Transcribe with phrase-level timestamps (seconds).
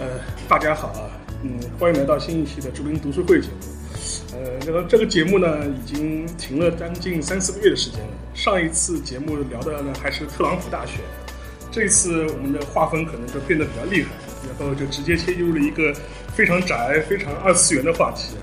[0.00, 0.06] 呃，
[0.48, 1.10] 大家好啊，
[1.42, 3.54] 嗯，欢迎来到新一期的竹林读书会节目。
[4.32, 8.06] 呃，那个这个节目呢，已经停了将近三四个月的时间了。
[8.34, 11.00] 上一次节目聊的呢，还是特朗普大选。
[11.70, 14.10] 这次我们的划分可能就变得比较厉害，
[14.48, 15.94] 然后就直接切入了一个
[16.34, 18.34] 非常宅、非常二次元的话题。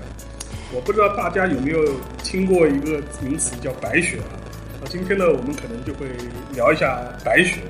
[0.72, 1.84] 我不知道大家有没有
[2.22, 4.38] 听过一个名词叫白雪啊？
[4.80, 6.06] 那今天呢，我们可能就会
[6.54, 7.60] 聊一下白雪。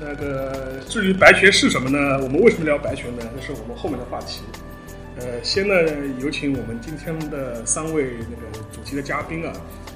[0.00, 1.98] 那个至于白学是什么呢？
[2.22, 3.22] 我们为什么聊白学呢？
[3.34, 4.42] 这是我们后面的话题。
[5.18, 5.74] 呃，先呢
[6.20, 9.52] 有请我们今天的三位那个主题的嘉宾啊，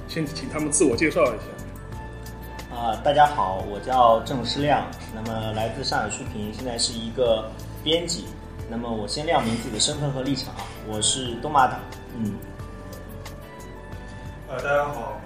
[0.09, 2.75] 先请他们自我介绍一下。
[2.75, 4.85] 啊，大家好，我叫郑世亮，
[5.15, 7.49] 那么来自上海书评，现在是一个
[7.81, 8.25] 编辑。
[8.69, 10.53] 那么我先亮明自己的身份和立场，
[10.85, 11.79] 我是东马党。
[12.17, 12.33] 嗯。
[14.49, 15.21] 呃，大家好，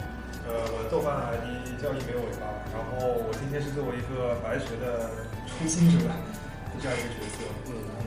[0.47, 2.45] 呃，我的豆瓣 ID 叫一枚尾巴。
[2.73, 5.09] 然后我今天是作为一个白学的
[5.47, 6.14] 初心者的
[6.81, 8.06] 这样一个角色，嗯嗯，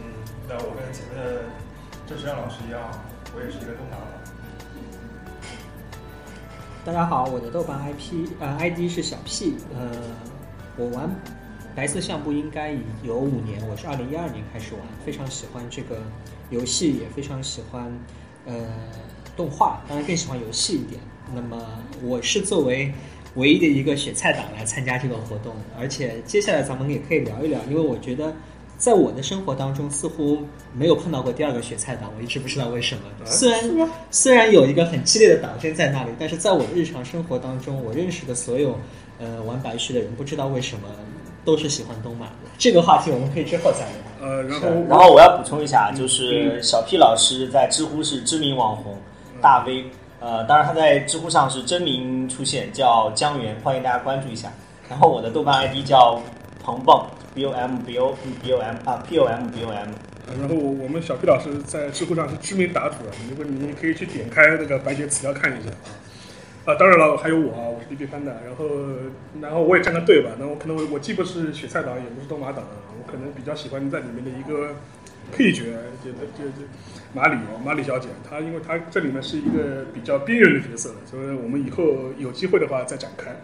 [0.49, 1.43] 那我跟前面的
[2.07, 2.81] 郑世亮老师一样，
[3.35, 4.21] 我也是一个东马的。
[6.85, 9.91] 大家好，我的豆瓣 IP 呃 ID 是小 P，呃，
[10.77, 11.11] 我玩
[11.75, 16.01] 白色相簿应该已有五年，我是二零一二年开始玩，非常喜欢这个
[16.51, 17.93] 游戏，也非常喜欢
[18.47, 18.55] 呃
[19.37, 21.01] 动画，当然更喜欢游戏一点。
[21.35, 21.59] 那么
[22.03, 22.95] 我是作为。
[23.35, 28.35] 唯一的一个雪菜党来参加这个活动，而且接下来咱们也可以聊一聊，因为我觉得
[28.77, 30.39] 在我的生活当中似乎
[30.75, 33.03] 没有碰到过第二个雪菜党，我一直不知道为什么。
[33.25, 38.77] 虽然虽然有一个很激烈的党争在那里，但是在我的日常生活当中，我认识的所有
[39.19, 40.89] 呃玩白雪的人，不知道为什么
[41.45, 42.27] 都是喜欢东马。
[42.59, 44.29] 这个话题我们可以之后再聊。
[44.29, 48.97] 呃，然后然后我要补充一下，就是小 P 老师在知乎是知名网红
[49.41, 49.85] 大 V。
[50.21, 54.53] 呃，当然他在知乎上是真名出现，叫江源，欢迎大家关注一下。
[54.89, 56.21] 然后我的豆瓣 ID 叫
[56.63, 57.03] 彭蹦
[57.35, 59.89] ，B O M B O B O M 啊，P O M B O M。
[60.39, 62.97] 然后我们小 P 老师在知乎上是知名答主，
[63.31, 65.97] 如果你可以去点开那个白洁词条看一下啊。
[66.67, 68.67] 啊当然了，还有我啊，我是 B B 潘的，然后
[69.41, 70.33] 然后我也站个队吧。
[70.39, 72.63] 那我可能我我既不是雪菜党，也不是东马党，
[72.99, 74.75] 我可能比较喜欢在里面的一个
[75.31, 75.63] 配角，
[76.05, 76.67] 就就就。
[77.13, 81.85] 马里马里小姐，她因为她这里面是一个比较边缘的角色，所以我们以后
[82.17, 83.35] 有机会的话再展开。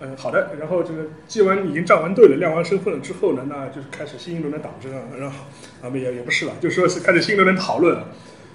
[0.00, 0.54] 嗯，好的。
[0.58, 5.02] 然后这个既完已经站完队了，亮完身份了之后呢，那就是开始新一轮的党争啊。
[5.20, 5.36] 然后
[5.82, 7.98] 啊，们也也不是了，就说是开始新一轮的讨论。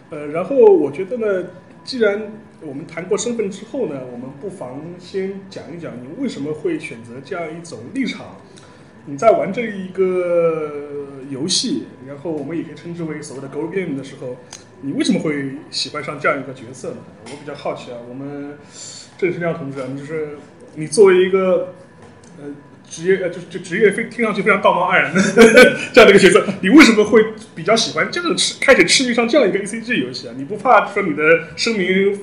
[0.10, 1.50] 呃，然后我觉得呢，
[1.84, 8.38] 既然我们谈过身份之后呢，我们不妨先讲一讲你为什么会选择这样一种立场。
[9.06, 14.38] 你在玩这一个游戏，然后我们也可以称之为所谓的 “go game” 的时候，
[14.82, 16.98] 你为什么会喜欢上这样一个角色呢？
[17.26, 17.98] 我比较好奇啊。
[18.08, 18.58] 我们
[19.18, 20.38] 郑世亮同志啊，你，就是
[20.76, 21.74] 你作为一个
[22.40, 22.46] 呃
[22.88, 25.22] 职业呃就就职业非听上去非常道貌岸然的
[25.92, 27.26] 这样的一个角色，你为什么会
[27.56, 30.34] 比较喜欢这样痴开始痴迷上这样一个 A C G 游戏啊？
[30.38, 31.24] 你不怕说你的
[31.56, 32.20] 声明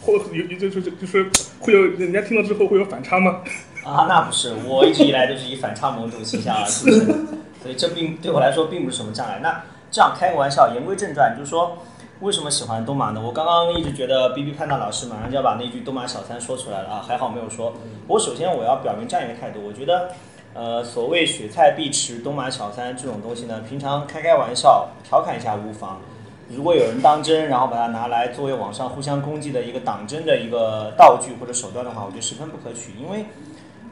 [0.00, 1.26] 或有就就就就是
[1.60, 3.42] 会有人家听了之后会有反差吗？
[3.84, 7.14] 啊，那不是，我一直以来都是以反差萌这种形象而出现的，
[7.60, 9.40] 所以这并对我来说并不是什么障碍。
[9.42, 9.60] 那
[9.90, 11.76] 这样开个玩笑，言归正传，就是说
[12.20, 13.20] 为什么喜欢东马呢？
[13.20, 17.74] 我刚刚一直觉得 B B 潘达老师马上就要把那句东马小三说出来了啊，还好没有说。
[18.06, 20.10] 我首先我要表明这样一个态度，我觉得，
[20.54, 26.00] 呃，所谓雪菜必吃东马小三这种东西呢，平常开开玩笑调侃一下无妨。
[26.48, 33.26] 如果有人当真，然后把它拿来作为网上互相攻击的一个党争的一个道具或者手段的话，我觉得十分不可取，因为。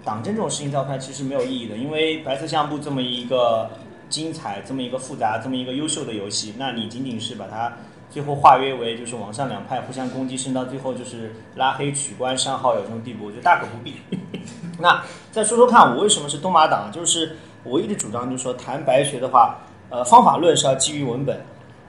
[0.05, 3.71] 党争这种事情在我看来其实没有意义的，因为白色相簿这么一个
[4.09, 7.73] 精彩、这么一个复杂、这么一个优秀的游戏，那你仅仅是把它
[8.11, 13.95] 最后化约为就是网上两派互相攻击，甚至到最后就是拉黑、取关、删好友这种地步，我觉得大可不必。
[14.81, 15.01] 那
[15.31, 16.91] 再说说看，我为什么是东马党？
[16.91, 19.59] 就是我一直主张，就是说谈白学的话，
[19.91, 21.39] 呃，方法论是要基于文本，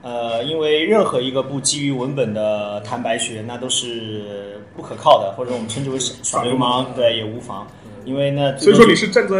[0.02, 7.66] 呃，因为任何一个不基于文本的谈白学，那都是不可靠的，或者我们称之为耍流氓，对，也无妨。
[8.04, 9.36] 因为呢，所以说你是站在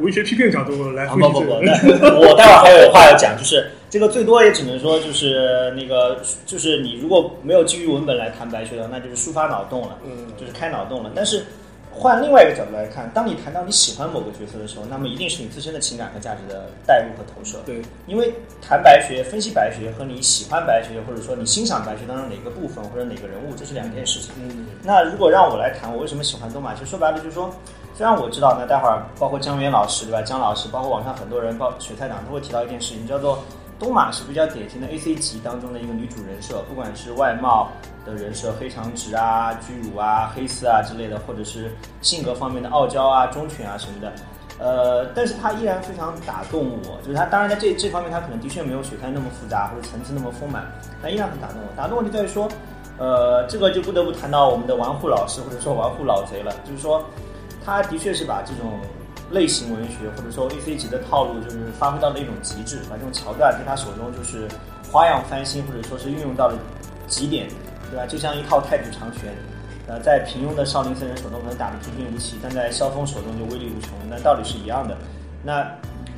[0.00, 11.10] 文学批评角度来分析不不不，我待会儿还有话要讲，就是这个最多也只能说就是那个，就是你如果没有基于文本来谈白学的，那就是抒发脑洞了，嗯，就是开脑洞了。
[11.14, 11.44] 但是
[11.90, 17.58] 换另外一个角度来看，当你谈到你喜欢某个角色的时候，那么一定是你自身的情感和价值的代入和投射。
[17.64, 24.30] 对，因为谈白学、分析白学和你喜欢白学，或者说你欣赏白学当中哪个部分或者哪个人物，这是两件事情。
[24.42, 26.74] 嗯，那如果让我来谈，我为什么喜欢东马？
[26.74, 27.54] 其实说白了就是说。
[27.96, 30.20] 虽然我知道，那待会儿包括江源老师对吧？
[30.20, 33.38] 姜老师，包括网上很多人，包雪菜党都会提到一件事情，叫做
[33.78, 37.68] 东马是比较典型的 A C 级当中的一个女主人设，不管是外貌
[38.04, 44.12] 的人设，黑长直啊、巨乳啊、黑丝啊之类的，或者是性格方面的傲娇啊、忠犬啊什么的，
[44.58, 50.70] 呃，但是它依然非常打动我，就是它当然在这这方面它可能的确没有雪菜那么复杂或者层次那么丰满，
[51.02, 51.74] 但依然很打动我。
[51.74, 52.46] 打动我就在于说，
[52.98, 57.02] 呃，这个就不得不谈到我们的玩户老师或者说玩户老贼了，就是说，
[57.66, 58.80] 他的确是把这种
[59.32, 64.46] 类型文学或者说 A C 级的套路，就是发挥到了一种极致，把这种桥段在他手中就是
[64.92, 66.56] 花样翻新或者说是运用到了
[67.08, 67.48] 极点，
[67.90, 68.06] 对吧？
[68.06, 69.34] 就像一套太祖长拳。
[69.88, 74.96] 呃，在平庸的少林僧人手中可能打得平平无奇，但在萧峰手中就威力无穷，那道理是一样的。
[75.44, 75.64] 那，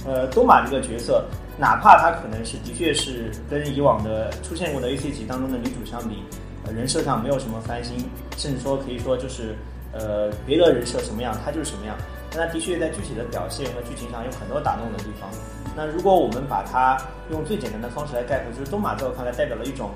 [0.07, 1.23] 呃，东马这个角色，
[1.59, 6.23] 哪怕他可能是的确是跟以往的出现过的 A C 级当中的女主相比，
[6.65, 8.09] 呃，人设上没有什么翻新，
[8.39, 9.55] 甚至说可以说就是，
[9.99, 11.97] 呃，别的人设什么样，他就是什么样。
[12.31, 15.29] 但他的确在具体的表现和剧情上有很多打动我的地方。
[15.77, 16.97] 那如果我们把它
[17.31, 19.91] 用最简单的方式来概括，就是东马在我看来代表了一种，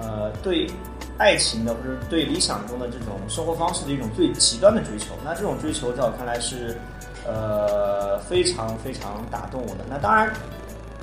[0.00, 0.68] 呃，对。
[1.16, 6.76] 爱情的或者对理想中的这种生活方式的一种最极端的追求，那这种追求在我看来是，
[7.24, 9.84] 呃，非常非常打动我的。
[9.88, 10.32] 那当然，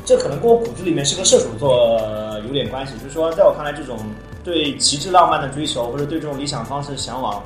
[0.04, 1.98] 这可能跟我骨子里面是个射手座
[2.46, 2.92] 有点关系。
[2.98, 3.98] 就是说，在我看来，这种
[4.44, 7.42] 对极致浪漫的追求或者对这种理想方式的向往，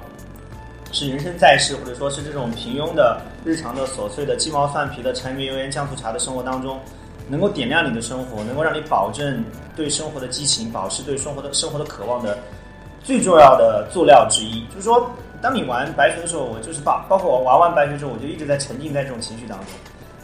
[0.96, 6.80] 是人生在世或者说是这种平庸的日常的琐碎的鸡毛蒜皮的柴米油盐酱醋茶的生活当中。
[7.28, 9.44] 能够点亮你的生活，能够让你保证
[9.76, 12.38] 对生活的激情，保持对生活的生活的渴望的
[13.04, 14.64] 最重要的作料之一。
[14.68, 15.10] 就是说，
[15.42, 19.70] 当你玩白蛇的时候，我就是把包括我玩完白蛇之后，我就一直在沉浸在这种情绪当中，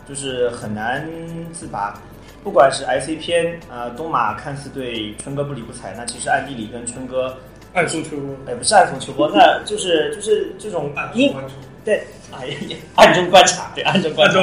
[0.07, 1.03] 就是很难
[1.51, 1.99] 自拔。
[2.43, 7.35] 不管是 IC 篇，呃，东马看似对春哥不理不睬，那其实暗地里跟春哥
[7.73, 11.33] 暗送秋波，哎，不是暗送秋波，那就是就是这种阴
[11.83, 14.39] 对，哎呀，暗中观察，对，暗中观察，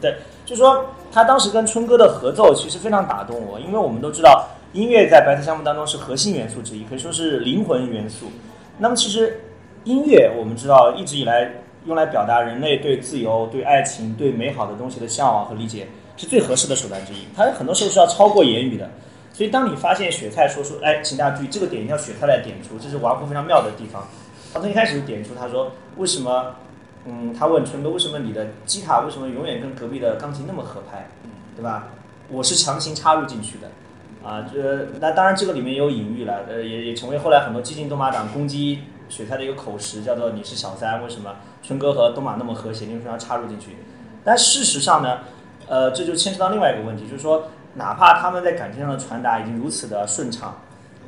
[0.00, 0.84] 对，就是说。
[1.14, 8.26] 他当时跟春哥的合奏其实非常打动我，因为我们都知道音乐在白色项目当中是核心元素之一，可以说是灵魂元素。
[8.78, 9.40] 那么其实
[9.84, 11.48] 音乐我们知道一直以来
[11.86, 15.86] 用来表达人类对自由、对爱情、对美好的东西的向往和理解，
[16.16, 17.18] 是最合适的手段之一。
[17.36, 18.90] 它很多时候是要超过言语的。
[19.34, 24.06] 所以当你发现雪菜说出，哎，请大家注意，这个点一定要雪菜来点出，这是玩户非常妙的地方。
[24.54, 26.54] 他从一开始就点出，他说为什么？
[27.06, 31.06] 嗯，他问春哥为什么你的吉他为什么永远跟隔壁的钢琴那么合拍，
[31.54, 31.88] 对吧？
[32.30, 33.68] 我是强行插入进去的，
[34.26, 43.76] 啊，这那当然这个里面也有隐喻了，呃，也也成为后来很多激进东马党攻击雪菜的一个口实，叫做你是小三，为什么春哥和东马那么和谐，你为什么要插入进去？
[44.24, 45.18] 但事实上呢，
[45.66, 50.56] 呃，这就牵扯到另外一个问题，就是说，哪怕他们在感情上的传达已经如此的顺畅，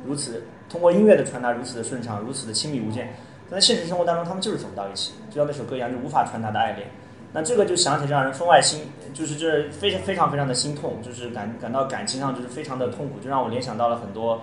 [0.05, 3.13] 如此通过音乐的传达如此的顺畅，如此的亲密无间。
[3.49, 6.87] 但在现实生活当中，他们就是走不到一起，就像那首歌一样，就无法传达的爱恋。
[7.33, 14.41] 那这个就想起让人分外心，就是这非常非常非常的心痛，就是感感到感情上就是非常的痛苦，就让我联想到了很多，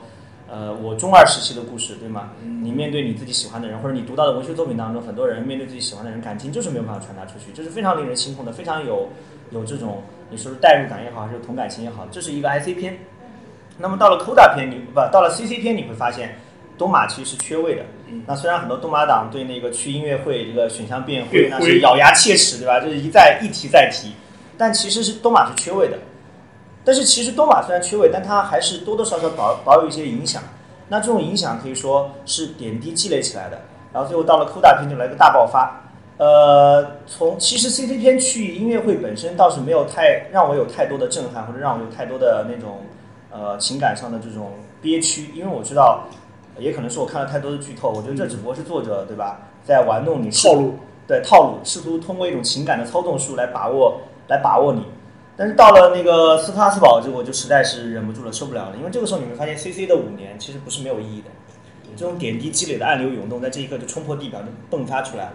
[0.49, 2.31] 呃，我中二时期的故事，对吗？
[2.43, 9.09] 你面对你自己喜欢的人，或者你读到的文学作品当中，很多人面对自己喜欢的人，感情就是没有办法传达出去，这是非常令人心痛的，非常有
[9.50, 12.99] 有这种你说是代入感也好，还是同感情也好，这是一个 IC 片。
[13.79, 16.38] 那么到了 Coda 片，你不到了 CC 片，你会发现。
[16.76, 17.85] 东马其实是缺位的，
[18.26, 22.81] 那虽然很多东马党对那个去音乐会这个选项辩护那是咬牙切齿，对吧？
[22.81, 24.12] 就是一再一提再提，
[24.59, 25.97] 但其实是东马是缺位的。
[26.85, 30.43] 但是其实东马虽然缺位，但它还是多多少少保保有一些影响。
[30.88, 33.60] 那这种影响可以说是点滴积累起来的，
[33.93, 35.81] 然后最后到了 Coda 片就来个大爆发。
[36.17, 42.81] 呃，从其实 CC 片去音乐会本身倒是没有太让我有太多的震撼，或者让我有太多的那种
[43.31, 46.06] 呃情感上的这种憋屈，因为我知道。
[46.56, 54.85] 也可能是我看了太多的剧透，我觉得这只不过是作者对吧，在玩弄你套路，对套路，试图通过一种情感的操纵术来把握，来把握你。
[55.37, 58.77] 但是到了那个斯特拉斯堡，就我就实在是忍不住了，受不了了。
[58.77, 61.27] 因为这个时候你会发现，C C 的五年其实不是没有意义的，
[61.97, 65.33] 这种点滴积累的暗流涌动，在这一刻就冲破地表，就迸发出来了，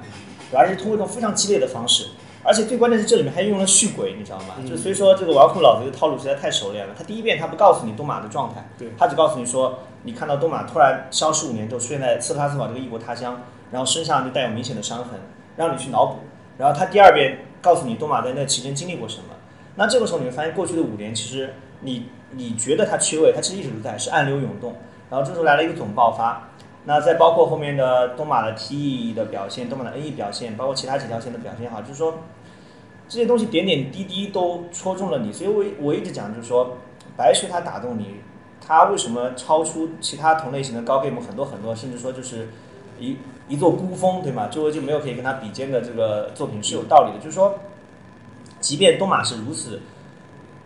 [0.54, 2.08] 而是通过一种非常激烈的方式。
[2.42, 4.56] 而且最关键是这里面还用了续轨，你知道吗？
[4.68, 6.96] 就所以说这个玩控老贼的套路实在太熟练了。
[6.98, 8.66] 他第一遍他不告诉你东马的状态，
[8.98, 13.42] 他只告诉你说，你看到东马突然消失五年之后出现在斯特拉斯堡这个异国他乡，
[13.72, 15.20] 然后身上就带有明显的伤痕，
[15.58, 16.20] 让你去脑补。
[16.58, 19.26] 然后他第二遍告诉你东马在那期间经历过什么。
[19.76, 24.76] 那这个时候你会发现过去的五年其实你你觉得他缺位，他其实一直都在，是暗流涌动。
[25.10, 26.49] 然后这时候来了一个总爆发。
[26.90, 32.16] 那再包括后面的东马的 T 的表现，东马的 N E 表现，包括其他几条线的表现也好，就是说
[33.08, 35.32] 这些东西点点滴滴都戳中了你。
[35.32, 36.78] 所以我我一直讲，就是说
[37.16, 38.16] 白雪它打动你，
[38.60, 42.50] 它为什么超出其他同类型的高 game 很多很多，甚至说就是
[43.00, 43.18] 一
[43.48, 44.48] 一座孤峰，对吗？
[44.48, 47.24] 周围就没有可以跟它比肩的这个作品是有道理的。
[47.24, 47.60] 就是说，
[48.60, 49.80] 即便东马是如此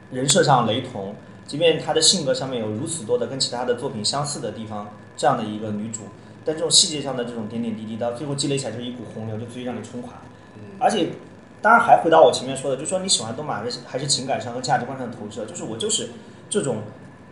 [0.10, 1.16] 人设上雷同，
[1.46, 4.88] 即便他的性格上面有如此多的跟其他的作品相似的地方。
[5.16, 6.02] 这样的一个女主，
[6.44, 10.14] 但这种细节上的这种点点滴滴，到最后积累起来就是一股洪流，就足以让你冲垮。
[10.80, 11.10] 而且
[11.62, 16.10] 当然还回到我前面说的，就是说你喜欢东马还是还是情感上和价值观上的投射，就是我就是
[16.50, 16.78] 这种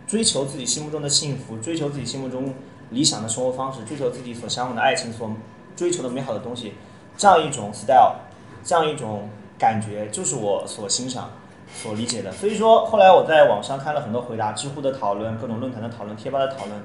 [0.06, 2.54] 追求自己心目中的幸福，追求自己心目中
[2.90, 5.30] 理想的生活方式，追求自己所向往的爱情，所
[5.76, 6.74] 追求的美好的东西，
[7.16, 8.16] 这样一种 style，
[8.64, 11.30] 这样一种感觉，就是我所欣赏、
[11.74, 12.32] 所理解的。
[12.32, 16.82] 所以说，后来我在网上看了很多回答，知乎的讨论、各种论坛的讨论、贴吧的讨论，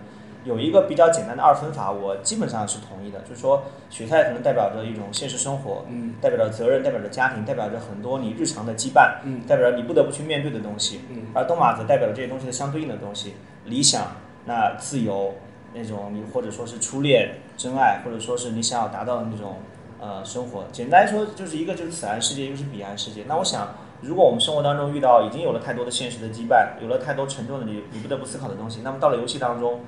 [0.48, 11.02] 有一个比较简单的二分法，我基本上是同意的，就是说雪菜可能代表着一种现实生活，嗯代表着责任，代表着家庭，代表着很多你日常的羁绊，嗯代表着你不得不去面对的东西。
[11.10, 13.34] 嗯而东马则代表着这些东西的相对应的东西，
[13.66, 15.36] 理想、那自由、
[15.74, 19.58] 那种你或者说是初恋、真爱，或者说是你想要达到的那种
[20.00, 20.64] 呃生活。
[20.72, 23.26] 简单来说，就是一个就是此岸世界，一个是彼岸世界。
[23.28, 23.68] 那我想，
[24.02, 29.82] 如果我们生活当中遇到已经有了太多的现实的羁绊，有了太多沉重的你你不得不思考的东西，那么到了游戏当中。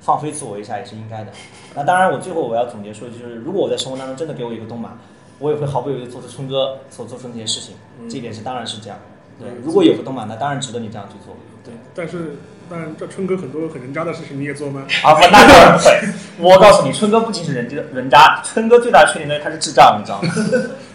[0.00, 1.32] 放飞自我一下也是应该的。
[1.74, 4.90] 那当然，我最后我要总结说，就是如果我在生活当中真的给我一个东马，
[5.38, 7.74] 我也会毫不犹豫做出春哥所做出那些事情。
[8.08, 8.98] 这一点是当然是这样。
[9.40, 11.34] 对，如果有个东马，那当然值得你这样去做。
[11.64, 12.36] 对，但是
[12.70, 14.86] 但这春哥很多很人渣的事情你也做吗？
[15.02, 16.08] 啊不，那当然不会。
[16.38, 20.28] 我告诉你，春哥不仅是人渣人渣，春哥最大的缺点呢，他是智障，你知道吗？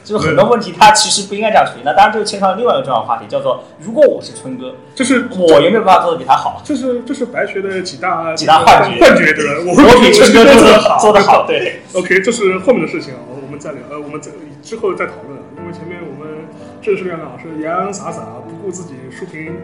[0.04, 1.82] 就是很多问题他其实不应该这样处理。
[1.84, 6.62] 那当然，这就牵扯到另外一个重要话题，叫做如果我是春哥，就是我有没有办法做的比他好？
[6.64, 9.54] 这是这是白学的几大几大幻觉幻觉对吧？
[9.66, 11.82] 我我比春哥做的好，做得好，对。
[11.94, 15.40] OK，这是后面的事情啊，我们再聊，呃，我们再之后再讨论。
[15.58, 16.46] 因为前面我们
[16.82, 19.58] 郑世亮老师洋洋洒洒，不顾自己书评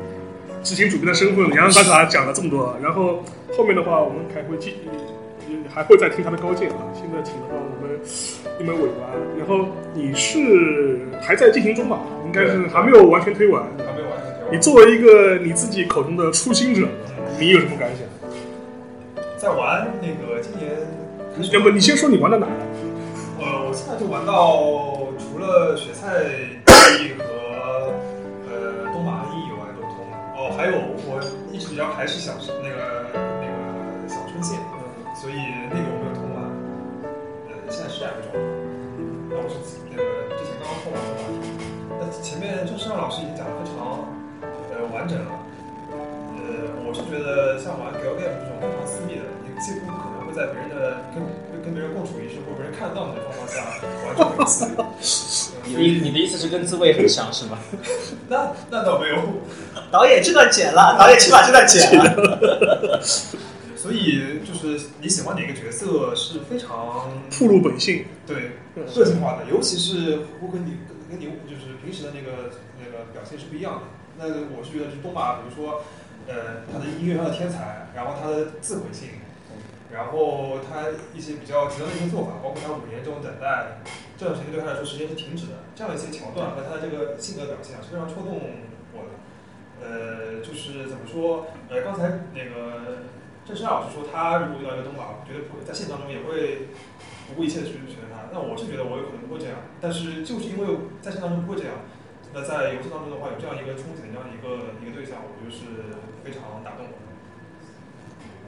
[0.62, 2.76] 执行主编的身份，洋洋洒洒讲了这么多。
[2.84, 3.24] 然后
[3.58, 4.76] 后面的话，我们还会继
[5.74, 6.78] 还会再听他的高见啊。
[6.94, 8.00] 现在请的话，我们
[8.60, 9.10] 一枚尾巴。
[9.38, 12.00] 然后你是还在进行中吧？
[12.26, 13.64] 应该是还没有完全推完。
[13.78, 16.88] 还没有完全推完你作为一个你自己口中的初心者，
[17.40, 18.06] 你有什么感想？
[19.38, 20.72] 在玩那个今年
[21.52, 22.54] 要不你先说你玩到哪了？
[23.38, 26.24] 呃，我现在就玩到除了雪菜
[26.98, 27.92] 意和
[28.48, 30.18] 呃东马的意以外都通了。
[30.34, 30.74] 哦，还有
[31.06, 31.22] 我
[31.52, 32.32] 一直比较排斥小
[32.64, 34.58] 那个那个小春线，
[37.76, 38.40] 现在是这样一个状况。
[39.28, 39.60] 那我是
[39.92, 40.02] 那个
[40.40, 41.52] 之前刚刚说完的话题，
[42.00, 44.08] 那前面郑世亮老师已经讲的非常
[44.72, 45.44] 呃完整了。
[45.92, 51.20] 呃，我是觉得像玩 game 这种非常私密的，你几乎不可能会在别人的跟
[51.68, 53.60] 跟别人共处一室或者别人看得到你的状况下
[54.08, 54.48] 玩这种游
[55.04, 55.52] 戏。
[55.68, 57.60] 你的意你的意思是跟自慰很像是吗？
[58.32, 59.20] 那那倒没有，
[59.92, 63.04] 导演这段剪了，导演请把这段剪了。
[63.86, 72.50] 所以就是你喜欢哪个角色是非常暴露本性，对个性化的，尤其是会跟你跟跟你就是平时的那个
[72.82, 73.82] 那个表现是不一样的。
[74.18, 74.26] 那
[74.58, 75.84] 我是觉得，就是东马，比如说，
[76.26, 79.22] 呃，他的音乐上的天才，然后他的自毁性，
[79.94, 83.86] 然后他一些比较极端的一些做法，包括他五年这种等待，
[84.18, 88.34] 这段时间对他来说时间是停止的，这样一些桥段和他的这个性格表现啊，是非常戳动
[88.98, 89.14] 我的。
[89.78, 91.46] 呃，就是怎么说？
[91.70, 93.06] 呃，刚才那个
[93.46, 96.74] 郑山老师说，他如果遇到一个东马，绝对不会在现实当中也会
[97.30, 98.34] 不顾一切的去选择他。
[98.34, 100.66] 那我是觉得我有可能不会这样，但是就是因为
[101.00, 101.86] 在现实当中不会这样，
[102.34, 105.94] 那在游戏当中的话，有这样一个憧憬，这样一个一个对象，我觉得是
[106.26, 107.06] 非常打动我的。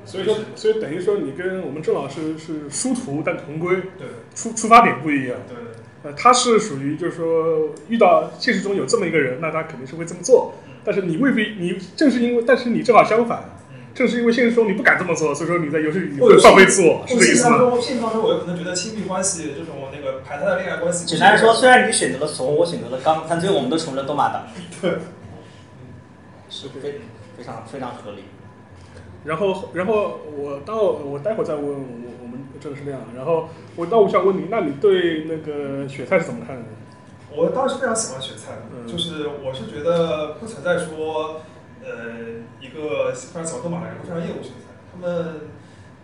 [0.03, 5.37] 所以说，所以等于说你跟我们郑老师是殊途但同归，对出出发点不一样。
[5.47, 5.57] 对
[6.03, 10.53] 呃，他是属于就是说遇到现实中有这么一个人，那他肯定是会这么做。
[10.83, 13.66] 但是你未必，你正是因为，但是你正好相反，嗯。
[13.97, 17.57] 正是因为现实中你不敢这么做，所以说你在游戏里或者是会放飞自我，是或这意思吗？
[17.57, 24.45] 者现实当中，现实当中我有可能觉得亲密关系这种那个排他的恋爱关系，简单来说，虽然你选择了怂，我选择了刚，但最后我们都成为了东马党，
[26.47, 27.01] 是非
[27.35, 28.25] 非常非常合理。
[29.25, 36.63] 然后，然后我到我待会儿再问我我们郑世亮，然后我到我想问你，那你对那个雪菜是怎么看的？
[37.35, 38.53] 我当然是非常喜欢雪菜
[38.87, 41.41] 就是我是觉得不存在说，
[41.87, 45.47] 呃，一个非常喜欢东马的人非常厌恶雪菜，他们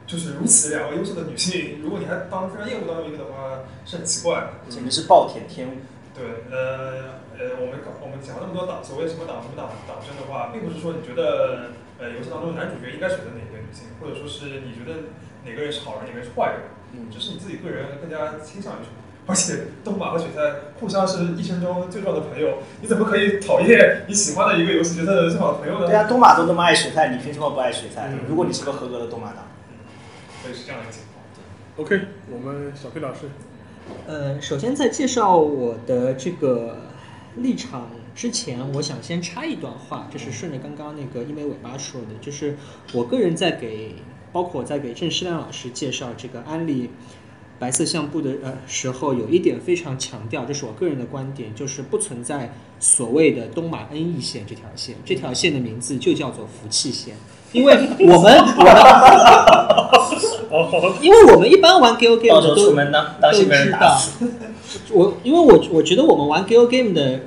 [0.08, 4.48] 就是如此两位优秀的女性，如果你还当非常厌恶当中一个的话，是很奇怪的。
[4.70, 5.84] 简直是暴殄天物。
[6.16, 15.12] 对，呃呃，我们我们讲那么多党，所谓什么党什么党党争的话，并不是说你觉得呃游戏当中男主角应该选择哪个女性，或者说是你觉得
[15.44, 19.02] 哪个人是好人，哪个人是坏人，嗯只是你自己个人更加倾向于什么。
[19.26, 20.42] 而且东马和雪菜
[20.80, 25.88] 互相是一生中最重要的朋友，你怎么可以讨厌你喜欢的一个游戏角色的最好的朋友呢？
[25.88, 28.10] 对啊，东马都那么爱雪菜，你凭什么不爱雪菜？
[28.12, 29.46] 嗯如果你是个合格的东马党，
[30.42, 31.86] 所以是这样一个情况。
[31.86, 33.22] OK，我们小飞老师，
[34.08, 36.78] 呃，首先在介绍我的这个
[37.38, 42.58] 立场之前，我想先插一段话，就是顺着刚刚那个一枚尾巴说的，就是
[42.92, 43.96] 我个人在给，
[44.34, 46.92] 包括我在给郑世亮老师介绍这个安利
[47.64, 57.16] 白色相簿的呃时候，有一点非常强调，这是我个人的观点，就是不存在所谓的东马恩义线这条线，这条线的名字就叫做福气线，
[57.54, 58.36] 因为我们
[60.52, 64.30] 我们，因为我们一般玩 Go game 的都出门呢，当心被人打死。
[64.92, 67.22] 我因为我我觉得我们玩 Gal Game 的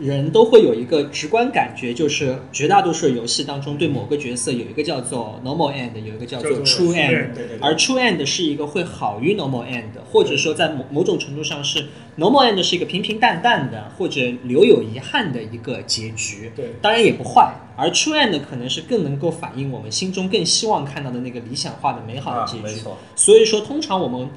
[0.00, 7.34] 人都会有一个直观感觉，就是绝大多数游戏当中对某个角色有一个叫做 normal end，有一个叫做 true end。
[7.34, 11.86] 对对对，而 true end 是一个会好于 normal end，或者说在某某种程度上是
[12.18, 17.54] normal end 是一个平平淡淡的或者留有遗憾的一个结局，对当然也不坏。
[17.76, 22.80] 而 true end 可能是更能够反映我们心中更希望看到的那个理想化的美好的啊结，局。
[23.16, 24.28] 所以说，通常我们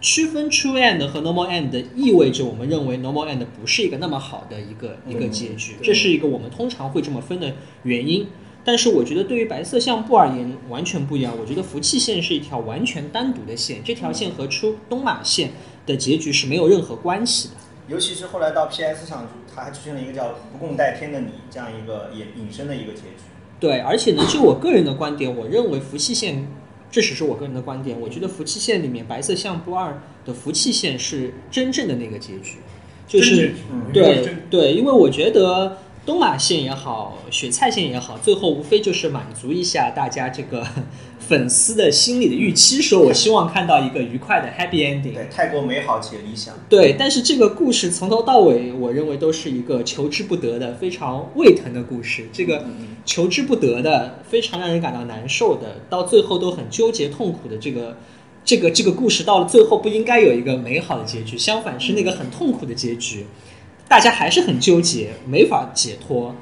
[0.00, 8.26] 区分 true end 和 normal end，意味着我们认为 normal end 不是一个那么好的一个一个结局，这是一个我们通常会这么分的原因。
[8.64, 15.52] 但是我觉得对于白色相簿而言完全不一样，我觉得福气线是一条完全单独的线，这条线和出东马线
[15.86, 17.54] 的结局是没有任何关系的。
[17.88, 23.24] 尤其是后来到 PS 上，它还出现了一个叫“不共戴天的你”这样一个引引申的一个结局。
[23.58, 26.46] 对，而且呢，就我个人的观点，我认为福气线，
[26.90, 32.56] 这只是我个人的观点，我觉得福气线里面白色相簿二的福气线是真正的那个结局，
[33.06, 33.52] 就是
[33.92, 35.78] 对对，因为我觉得
[36.08, 40.66] 东马线也好，雪菜线也好，最后无非就是满足一下大家这个
[41.18, 45.12] 粉丝的心理的预期，说我希望看到一个愉快的 happy ending。
[45.12, 46.54] 对，太过美好且理想。
[46.66, 52.26] 对，但是这个故事从头到尾，我认为都是一个求之不得的、非常胃疼的故事。
[52.32, 52.64] 这个
[53.04, 57.98] 求之不得的、非常让人感到难受的，到最后都很纠结痛苦的这个。
[58.44, 63.26] 这个这个故事到了最后不应该有一个美好的结局，相反是那个很痛苦的结局，
[63.88, 66.28] 大家还是很纠结，没法解脱。
[66.28, 66.36] 啊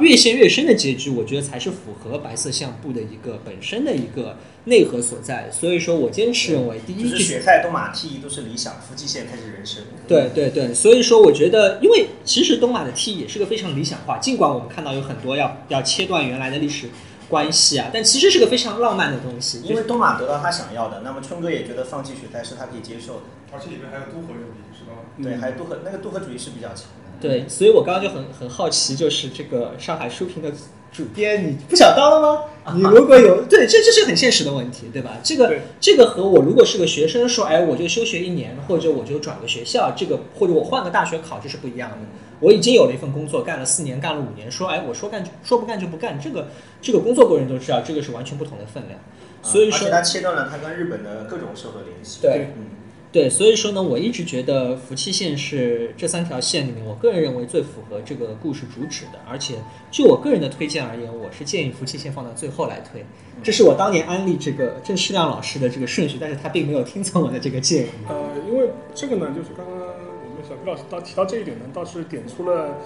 [0.00, 5.50] 越陷越深的结局，我觉得才是符合白色相簿的一个本身的一个内核所在。
[5.52, 9.82] 所以说我坚持认为，第一就是雪菜东马 T 都是理想，夫妻线才是人生。
[10.08, 16.88] 对对对，所以说我觉得，因为其实东马的 T 也是个非常理想化，尽管我们看到有很多要要切断原来的历史
[17.32, 19.62] 关系啊，但其实是个非常浪漫的东西。
[19.62, 23.22] 因为东马得到他想要的，那么春哥也觉得放弃雪菜是他可以接受的。
[23.50, 25.00] 而且里面还有都合主义，是吧？
[25.22, 27.01] 对，嗯还有渡河那个渡河主义是比较强的。
[27.22, 30.50] 对，所以我刚刚就很很好奇，就是这个上海书评的
[30.92, 32.42] 主编，你不想当了吗？
[32.74, 35.18] 你如果有对，这这是很现实的问题，对吧？
[35.22, 41.98] 这个这个和我如果是个学生说，哎，我就休学一年，或者我就转个学校，这个或者我换个大学考，这是不一样的。
[42.40, 46.48] 我已经有了一份工作，干了四年，干了五年，说哎，我说干就说不干就不干，这个
[46.80, 48.98] 这个工作过人都知道，这个是完全不同的分量。
[49.42, 52.20] 所以说啊而且，他切断了他跟日本的各种社会联系。
[52.20, 52.71] 对嗯，
[53.12, 59.18] 对，所以说呢，我一直觉得福气线是这三条线里面，我个人认为最符合这个故事主旨的。
[59.28, 59.56] 而且
[59.90, 63.04] 就我个人的推荐而言，我是建议福气线放到最后来推。
[63.42, 67.88] 这是我当年安利这个郑世亮老师的这个顺序，但是他并没有听从我的这个建议。
[68.08, 72.78] 呃，因为这个呢，就是刚刚我们小皮老师到提到这一点呢，倒是点出了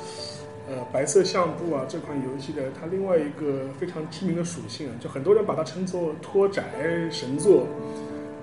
[0.68, 6.64] 呃白色相簿啊这款游戏的它另外一个非常知名的属性啊，就很多人把它称作拖宅
[7.12, 7.68] 神作。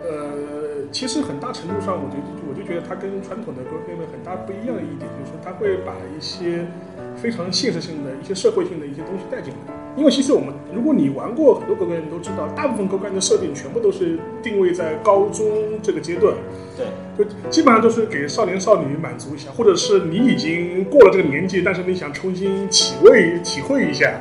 [0.03, 6.67] 呃，其实很大程度上，我觉得我就觉得它跟传统的 g o game 很大不一样的一点，就是说它会把一些
[7.15, 9.73] 非常现实性的一些社会性的一些东西带进来。
[9.95, 15.45] 因为其实我们，如果你玩过很多 g o game，你都知道，大部分 g o game 的设定全部都是定位在高中
[15.81, 16.35] 这个阶段。
[16.75, 16.85] 对，
[17.17, 24.19] 就基本上都是给少年少女满足一下，或者是你已经过了这个年纪，但是你想重新体味体会一下，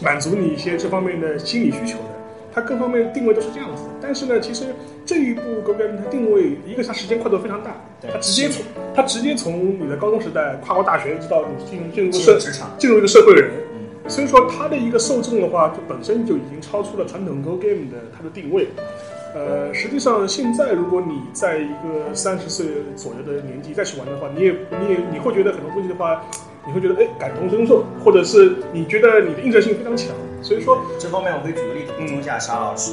[0.00, 2.04] 满足你一些这方面的心理需求的。
[2.50, 3.82] 它各方面定位都是这样子。
[4.00, 4.66] 但是呢，其实
[5.08, 8.62] 这一部 Go Game 它定位，一个它时间跨度非常大，对它直接从
[8.94, 12.68] 它直接从你的高中时代跨过大学，一直到你进入进入进社职场。
[12.76, 13.50] 进入一个社会人。
[13.72, 18.68] 嗯，所以说它的一个受众的话，就本身就已经超出了传统 Go Game 的它的定位。
[19.34, 26.22] 呃，实际上现在如果你在一个三十岁左右的年纪再去玩的话，你也你也你会觉得很多东西的话，
[26.66, 30.14] 你会觉得哎感同身受，或者是你觉得你的映射性非常强。
[30.42, 32.92] 所以说，这方面我可以举个例子补充一下沙老师。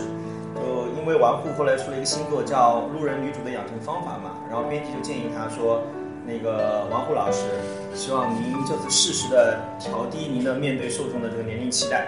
[0.75, 5.81] 就因为玩户后来出了一个新作叫《路人女主的养成方法》嘛，然后编辑就建议他说，
[6.27, 7.45] 那个玩户老师，
[7.93, 12.07] 希望您这次适时的调低您的面对受众的这个年龄期待，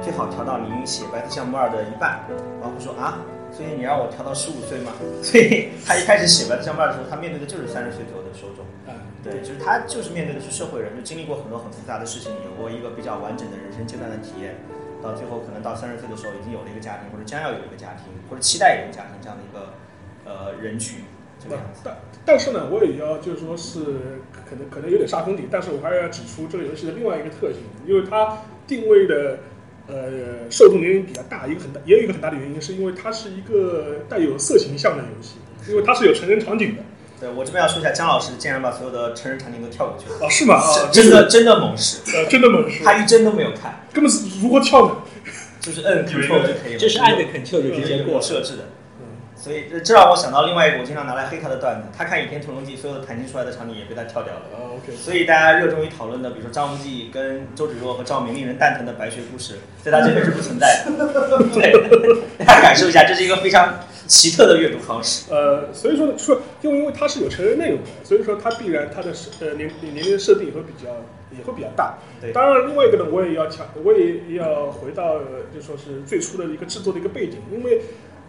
[0.00, 2.24] 最好调到您写白色项目二的一半。
[2.62, 3.18] 玩户说啊，
[3.52, 4.92] 所以你让我调到十五岁吗？
[5.22, 8.64] 所以他一开始写白色项目二的时候，他面对的就是三十岁左右的受众。
[8.88, 14.56] 啊、对，就是他就是面对的是社会人，就经历过很多很复杂的事情，有过一个比较完整的人生阶段的体验，
[15.02, 19.74] 到最后可能到三十岁的时候已经有了一个家庭，或者将要有一个家庭，或者期待有一个家庭这样的一个
[20.24, 21.04] 呃人群，
[21.38, 21.80] 这个样子。
[21.84, 23.80] 但但是呢，我也要就是说是
[24.48, 29.38] 可能可能有点杀风景，但是我还要指出这个游戏的另外一个特性，因为它定位的
[29.86, 36.82] 呃受众年龄比较大，一个很大也有一个很大的原因，是因为它是一个带有色情向的游戏，因为它是有成人场景的。
[37.20, 40.54] 对我这边要说一下，姜老师竟然把所有的成人场景都跳过去了，哦，是吗？
[40.54, 44.94] 啊，真的真的猛士，呃，真的猛士，他一帧都没有看，根本是如何跳的？
[45.60, 48.64] 就是摁 Ctrl 就可以了，就是按个 Ctrl 就直接过我设置的。
[49.36, 54.40] 所以这这让我想到另外一个我经常拿来黑他的段子，他看《倚天屠龙记》，所有的弹琴出来的场景也被他跳掉了。
[54.52, 54.94] 啊，OK。
[54.94, 60.92] 所以大家热衷于讨论的，比如说张无忌跟周芷若和赵敏令人蛋疼的白雪故事，在他这边是不存在的。
[61.54, 61.72] 对，
[62.44, 63.80] 大家感受一下，这是一个非常
[64.10, 65.30] 奇特的阅读方式。
[65.30, 70.90] 呃，所以说呢说，因为因为它是有成人内容的，所以说它必然它的设呃年年龄设定也会比较
[71.30, 71.98] 也会比较大。
[72.20, 77.80] 对当然另外一个呢，我也要强，我也要回到呃就说是最初的一个制作的一个背景，因为。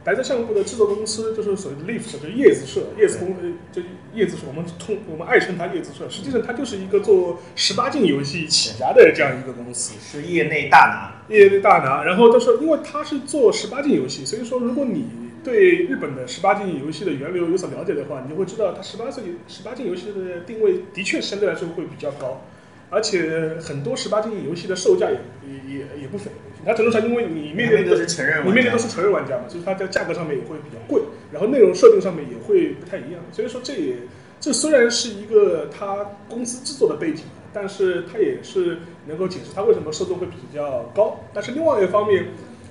[0.03, 3.83] 白色相簿的制作公司就是所谓的 Leaf 社，就是叶子社，叶子公呃，就
[4.15, 10.87] 叶子社，我们通我们爱称它叶子社，实际上它就是一个做十八禁游戏起家的这样一个公司，是业内大
[11.29, 12.03] 拿，业内大拿。
[12.03, 15.05] 然后就是，因为它是做十八禁游戏，所以说如果你
[15.43, 22.41] 对日本的十八禁游戏的源流有所了解的话，你就会知道它十八岁十八禁游戏的定位的确相对来说会比较高，
[22.89, 26.29] 而且很多十八禁游戏的售价也也也也不菲。
[26.63, 31.01] 它程度上，因为你面对的是成人，你面对都是成人玩家嘛，所以它在价格上面也会比较贵，
[31.31, 33.19] 然后内容设定上面也会不太一样。
[33.31, 33.95] 所以说，这也
[34.39, 38.77] 这虽然是一个它公司制作的背景，但是它也是
[39.07, 41.21] 能够解释它为什么受众会比较高。
[41.33, 42.27] 但是另外一方面，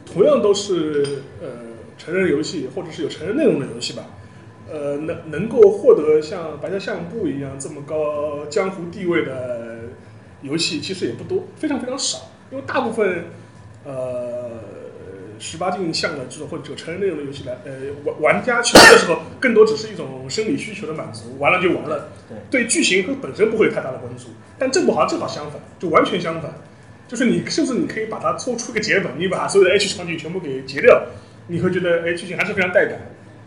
[0.07, 1.49] 同样都是呃
[2.03, 4.07] 成人游戏或者是有成人内容的游戏吧，
[4.71, 9.81] 呃能能够获得像白色相簿一样这么高江湖地位的
[10.41, 12.19] 游戏，其实也不多，非常非常少，
[12.51, 13.25] 因为大部分。
[13.83, 14.61] 呃，
[15.39, 17.73] 十八禁向的这种或者成人内容的游戏来，呃，
[18.05, 22.11] 玩玩家去玩的时候，更多只是一种生理需求的满足，玩了就玩了。
[22.29, 24.27] 对，对剧情和本身不会有太大的关注。
[24.59, 26.53] 但这部好像正好相反，就完全相反，
[27.09, 31.07] 就是你甚至你可以把它做出个结本，你把所有的 H 场景全部给截掉，
[31.51, 32.99] 你会觉得哎，剧情还是非常带感。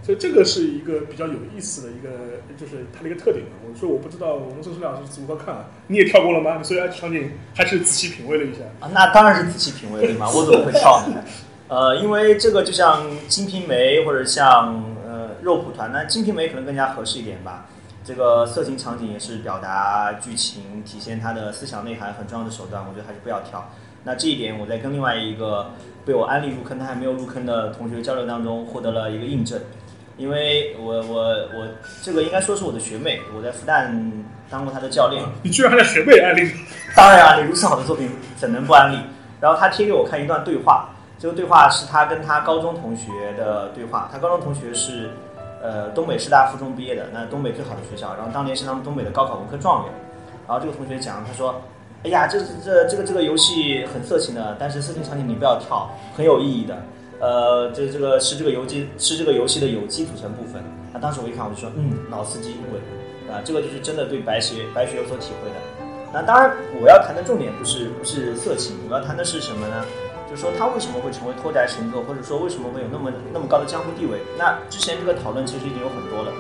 [0.04, 2.10] 所以这个是一个比较有意思的一个，
[2.58, 3.46] 就是它的一个特点。
[3.66, 5.66] 我说我不知道我们周师老师如何看啊？
[5.88, 6.62] 你也跳过了吗？
[6.62, 8.92] 所以场景还是仔细品味了一下啊？
[8.94, 10.28] 那当然是仔细品味对吗？
[10.30, 11.24] 我怎么会跳呢？
[11.70, 17.68] 呃，因为这个就像《金瓶梅》或者像呃《肉蒲团》，那《金瓶梅》可能更加合适一点吧。
[18.04, 23.72] 这个色情场景也是表达剧情、体现它的思想内涵很重要的手段，我觉得还是不要跳。
[24.04, 25.72] 那这一点我在跟另外一个
[26.06, 29.60] 被我安利入坑他还没有入坑的同学交流当中获得了一个印证。
[30.16, 31.24] 因为我我
[31.56, 31.68] 我
[32.04, 33.90] 这个应该说是我的学妹，我在复旦
[34.48, 35.24] 当过她的教练。
[35.42, 36.52] 你居然还在学妹安利？
[36.96, 38.98] 当然啊，你如此好的作品怎能不安利？
[39.42, 44.08] 然后他贴给我看一段对话，这个对话是他跟他高中同学的对话。
[44.12, 45.10] 他高中同学是
[45.64, 49.94] 呃东北师大附中毕业的，那东北最好的学校，然后当年是他们东北的高考文科状元。
[50.48, 51.60] 然后这个同学讲，他说
[52.04, 56.76] ：“哎呀，这这这个这个游戏很色情的，但是色情场景你不要跳，很有意义的。”
[57.24, 60.62] 呃，这这个是这个游戏是这个游戏的有机组成部分。
[60.92, 62.82] 那当时我一看，我就说，嗯，老司机稳
[63.34, 65.56] 啊，这个就是真的对白学白学有所体会的。
[66.12, 69.86] 那当然，我要谈的重点不是不是色情，我要谈的是什么呢？
[70.30, 74.20] 就是说它为什么会成为脱宅神作，或者说为什么会有那么那么高的江湖地位？
[74.38, 76.34] 那之前这个讨论其实已经有很多了，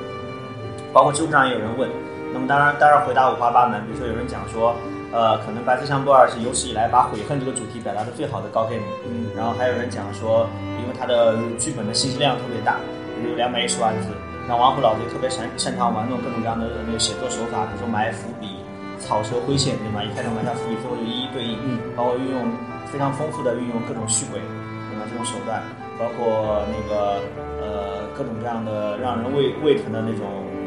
[0.91, 1.89] 包括知乎上也有人问。
[2.33, 4.75] 那么当然当然回答五花八门，比如说有人讲说。
[5.13, 8.81] 呃，可能《白色相簿二》是有史以来把悔恨这个主题表达的最好的高 game。
[9.05, 10.49] 嗯，然后还有人讲说，
[10.81, 12.77] 因为他的剧本的信息量特别大，
[13.23, 14.09] 有两百一十万字。
[14.49, 18.57] 那王虎老贼特别擅擅长玩弄各种各样的那个写作手法，比如说埋伏笔、
[18.97, 20.01] 草蛇灰线，对吗？
[20.03, 21.61] 一开头埋下伏笔，最后就一一对应。
[21.61, 22.49] 嗯，包括运用
[22.89, 24.41] 非常丰富的运用各种虚轨，
[24.89, 25.05] 对吧？
[25.05, 25.61] 这种手段，
[26.01, 27.21] 包括那个
[27.61, 30.25] 呃各种各样的让人胃胃疼的那种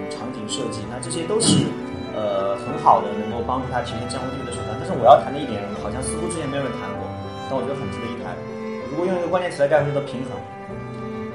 [0.09, 1.67] 场景设计，那这些都是。
[2.17, 4.73] 呃，很好的能够帮助他提升江湖地位的手段。
[4.81, 7.05] 但是我要谈的一点，好像似乎之前没有人谈过，
[7.45, 8.33] 但我觉得很值得一谈。
[8.89, 10.33] 如果用一个关键词来概括，叫做平衡。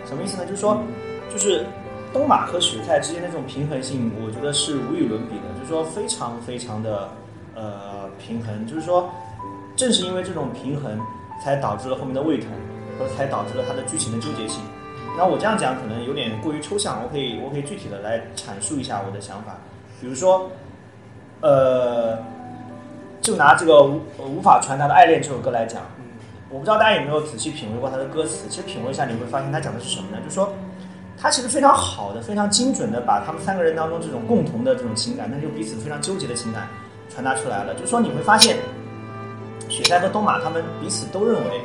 [0.09, 0.43] 什么意思呢？
[0.49, 0.81] 就是说，
[1.29, 1.63] 就是
[2.11, 5.53] 东马和雪菜之间的这种平衡性，我觉得是无与伦比的。
[5.53, 7.07] 就是说，非常非常的
[7.53, 8.65] 呃平衡。
[8.65, 9.07] 就是说，
[9.77, 10.99] 正是因为这种平衡，
[11.45, 12.49] 才导致了后面的胃疼，
[12.97, 14.63] 和才导致了他的剧情的纠结性。
[15.15, 19.55] 那我这样讲可能有点过于抽象，我可以我可以具体的来阐述一下我的想法。
[20.01, 20.49] 比如说。
[21.41, 22.17] 呃，
[23.19, 25.81] 就拿这个无无法传达的爱恋这首歌来讲，
[26.49, 28.47] 我不知道大家有没有仔细品味过它的歌词。
[28.47, 30.17] 其实品味一下，你会发现它讲的是什么呢？
[30.23, 30.53] 就是说，
[31.17, 36.67] 它其实非常好的、非常精准的把他们三个人当中这种共同的这种情感，那就彼此非常纠结的情感
[37.09, 37.73] 传达出来了。
[37.73, 38.57] 就是说，你会发现，
[39.67, 41.61] 雪菜和东马他们彼此都认为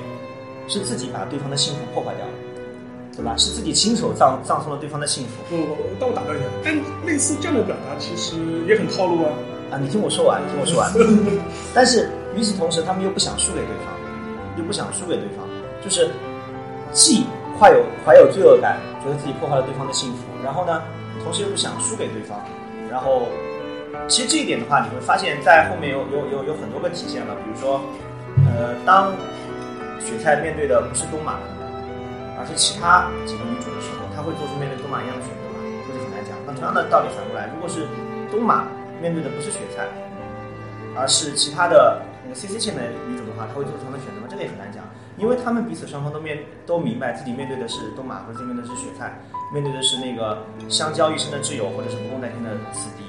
[0.69, 2.33] 是自己把对方的幸福破坏掉了，
[3.15, 3.35] 对吧？
[3.37, 5.43] 是自己亲手葬葬送了对方的幸福。
[5.51, 6.75] 不不，但我打断一下，但
[7.07, 8.37] 类似这样的表达其实
[8.67, 9.31] 也很套路啊。
[9.70, 10.90] 啊，你听我说完，你听我说完。
[11.74, 13.92] 但是与此同时，他们又不想输给对方，
[14.57, 15.44] 又不想输给对方，
[15.83, 16.11] 就是
[16.92, 17.26] 既
[17.59, 20.83] 怀有怀有罪恶感，觉得自己破坏了对方的幸福，然后呢，
[21.22, 22.38] 同时又不想输给对方，
[22.90, 23.26] 然后
[24.09, 27.81] 其实这一点的话，你会发现在后面有有有有很多个体现了，比如说，
[28.46, 29.12] 呃，当
[29.98, 31.40] 雪菜面对的不是东马，
[32.38, 35.59] 而是其他几个女主的时候，她会做出面对东马一样的选择吗？
[35.88, 36.37] 这就很难讲。
[36.46, 37.88] 那同样的道理反过来，如果是
[38.31, 38.68] 东马
[39.00, 39.87] 面对的不是雪菜，
[40.96, 44.26] 而是其他的那个 CC 线的女主的话，她会做出同样的选择吗？
[44.28, 44.82] 这个也很难讲，
[45.16, 49.20] 因为他们彼此双方都面都明白自己面对的是东马，或者面对的是雪菜，
[49.52, 53.04] 面对的是那个相交一生的挚友，或者是不共戴天的死敌，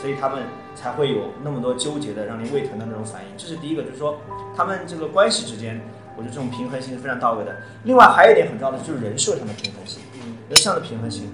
[0.00, 0.42] 所以他们
[0.74, 3.28] 才会有那么多纠结的、让人胃疼的那种反应。
[3.38, 4.18] 这是第一个，就是说
[4.56, 5.80] 他们这个关系之间，
[6.16, 7.56] 我觉得这种平衡性是非常到位的。
[7.84, 10.02] 另外还有一点很重要的就是人设上的平衡性，
[10.48, 11.32] 人设上的平衡性。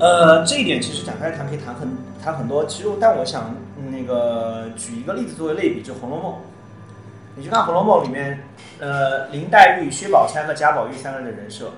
[0.00, 1.88] 呃，这一点其实展开谈可以谈很
[2.22, 2.64] 谈很多。
[2.66, 6.32] 其实，但我想、嗯那个举一个例子作为类比，就《红楼梦》。
[7.36, 8.44] 你去看《红楼梦》里面，
[8.80, 11.72] 呃，林黛玉、薛宝钗和贾宝玉三个人的人设，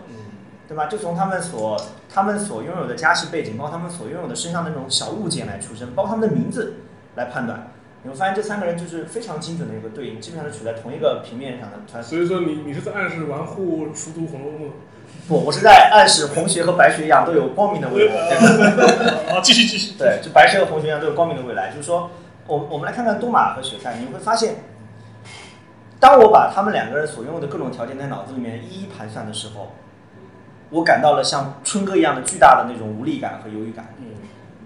[0.66, 0.86] 对吧？
[0.86, 1.80] 就从他们所
[2.12, 6.74] 他们所拥有的家世背景，包括他们所拥有的身上的那种小物件来出身，包括他们的名字
[7.14, 7.68] 来判断，
[8.02, 12.02] 你会发现这三个人就是非常精准的一个对应，基本上是处在同一个平面上的。
[12.02, 14.68] 所以说你你是在暗示玩户熟读《红楼梦》
[15.30, 18.28] 不，我是在暗示红学和白学一样都有光明的未来。
[18.28, 19.92] 对 好，继续继续。
[19.96, 21.70] 对，就白学和红学一样都有光明的未来。
[21.70, 22.10] 就是说，
[22.48, 24.56] 我我们来看看东马和雪菜，你会发现，
[26.00, 29.70] 当我把他们两个人所拥有的各种条件在脑子里面一一盘算的时候，
[30.70, 33.94] 我感到了像春哥一样的巨大的那种无力感和犹豫感。
[33.98, 34.06] 嗯，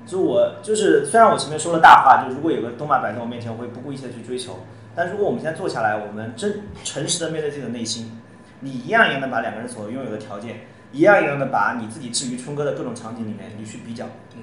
[0.07, 4.61] 就我就是，虽然我前面说了大话，就如果有个东马摆在我面前，我会不顾一切的去追求。
[4.96, 8.18] 但如果我们现在坐下来，我们真诚实的面对自己的内心，
[8.64, 14.42] 你一样一样的把两个人所拥有的条件，一样一样的把你自己置于春哥的各种场景里面，你去比较，嗯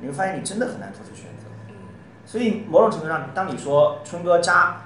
[0.00, 1.44] 你会发现你真的很难做出选择。
[1.68, 1.74] 嗯
[2.24, 4.82] 所以某种程度上，当你说春哥渣，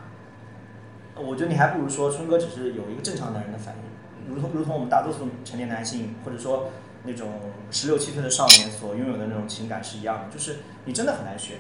[1.15, 6.71] 我觉得你还不如说春哥只是有一个正常男人的反应，如同如同我们大多数成年男性或者说
[7.05, 7.29] 那种
[7.71, 11.59] 十六七岁的少年所拥有的那种情感是一样的，就是你真的很难选。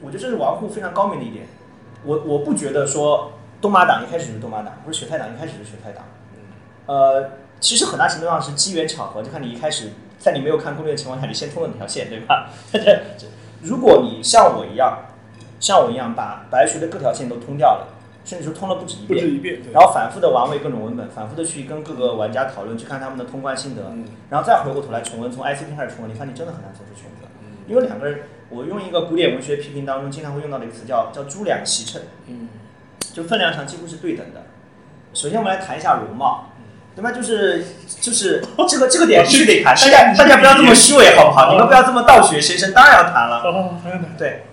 [0.00, 1.46] 我觉得这是玩户非常高明的一点。
[2.02, 6.04] 我我不觉得说东马党一开始就是东马党，不是雪菜党一开始就是雪菜党。
[6.86, 12.50] 呃，其实很大程度上是机缘巧合，就看你一开始在你没有看攻略的情况下，你先通了哪条线，对吧？
[13.62, 14.98] 如果你像我一样，
[15.60, 17.88] 像我一样把白学的各条线都通掉了，
[18.24, 19.72] 甚至说通了不止一遍，不止一遍，对。
[19.72, 24.06] 然后反复的玩味各种文本，反复的去跟各个玩家讨论，去看他们的通关心得，嗯。
[24.30, 27.58] 然后再回过头来重温，从 ICP 开始重温，你发现你真的很难做出选择，嗯。
[27.68, 32.48] 因为两个人，我用一个古典文学批评当中经常会用到的一个词叫叫猪两齐称，嗯
[33.12, 34.42] 就分量上几乎是对等的。
[35.12, 36.46] 首先我们来谈一下容貌，
[36.94, 37.10] 对吧？
[37.12, 37.64] 就是
[38.00, 41.52] 就是这个这个点必须得谈，大家大家不要这么虚伪好不好？
[41.52, 43.42] 你们不要这么倒学先生，当然要谈了。
[44.16, 44.44] 对，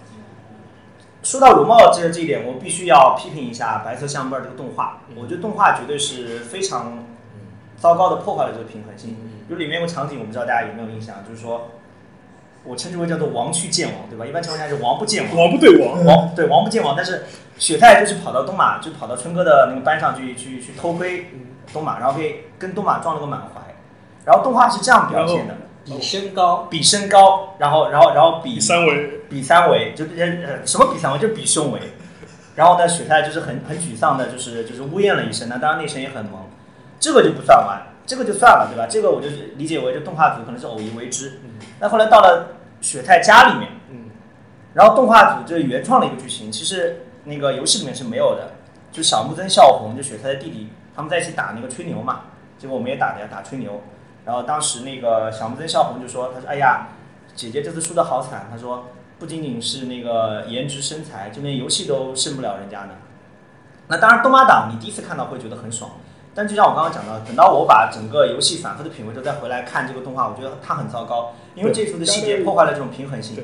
[1.24, 5.02] 说到容貌这这一点，我必须要批评一下白色相簿这个动画。
[5.16, 7.06] 我觉得动画绝对是非常
[7.78, 9.16] 糟糕的破坏了这个平衡性。
[9.48, 11.70] 比如里面有个场景，我不知道大家有没有印象，就是说，
[12.68, 14.26] 我称之为叫做“王去见王”，对吧？
[14.26, 17.26] 一般情况下是王不见王，王不对王，王对王不见王，但是
[17.58, 21.32] 雪太就是跑到东马，就跑到春哥的那个班上去去去偷窥
[21.72, 23.62] 东马，然后给跟东马撞了个满怀。
[24.26, 31.80] 然后动画是这样表现的：比身高，比身高，然后然后然后比第三围，比三围，就呃什么比三围，就是比胸围。
[32.56, 35.48] 然后呢，雪太就是很很沮丧的，就是就是呜咽了一声。
[35.48, 36.42] 那当然那声也很萌，
[37.00, 38.88] 这个就不算完，这个就算了，对吧？
[38.90, 41.40] 这个我就是理解为这动画组可能是偶一为之。
[41.80, 42.57] 那后来到了
[42.88, 44.10] 雪太家里面，嗯
[44.74, 48.52] 然后动画组这原创的一个剧情，其实那个游戏里面是没有的，
[48.94, 52.22] 就小木曾孝宏就雪太的弟弟，他们在一起打那个吹牛嘛，
[52.58, 53.82] 结果我们也打的呀，打吹牛。
[54.24, 56.88] 然后当时那个小木曾孝宏就说：“他说，哎呀，
[57.36, 58.48] 姐姐这次输的好惨。
[58.50, 58.88] 他说，
[59.20, 62.94] 不仅仅是那个颜值身材，就连游戏都胜不了人家呢。
[63.88, 65.92] 那当然，东马党你第一次看到会觉得很爽，
[66.38, 73.44] 但就像我刚刚讲的，等到我把整个游戏反复的品味之后，再回来看这个动画，我觉得它很糟糕，因为这一处的细节破坏了这种平衡性。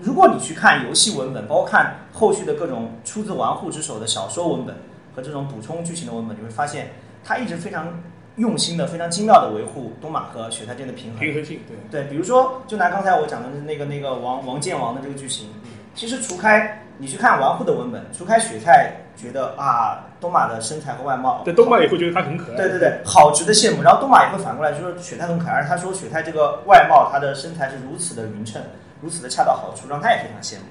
[0.00, 4.74] 如果你去看游戏文本，包括看后续的各种出自玩户之手的小说文本
[5.14, 6.90] 和这种补充剧情的文本，你会发现
[7.22, 7.86] 它一直非常
[8.34, 11.20] 用心的、非常精妙的维护东马和雪太间的平衡。
[11.20, 15.50] 平衡性，对，对，比如说，就拿刚才我讲的那个那个王王建王的这个剧情，
[15.94, 23.82] 其实除开你去看玩户的文本，除开雪菜觉得啊东马的身材和外貌，对东马也会觉得他很可爱，对对对，好值得羡慕。
[23.82, 28.62] 然后东马也会反过来就说雪菜很可爱，他说雪菜这个外貌，她的身材是如此的匀称，
[29.00, 30.64] 如此的恰到好处，让他也非常羡慕。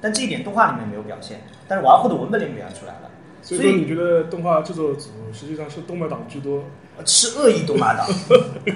[0.00, 3.09] 但这一点动画里面没有表现，但是玩户的文本里面表现出来了。
[3.42, 6.64] 所以说你觉得动画制作组实际上是动漫党居多？
[7.06, 8.06] 是恶意动漫党，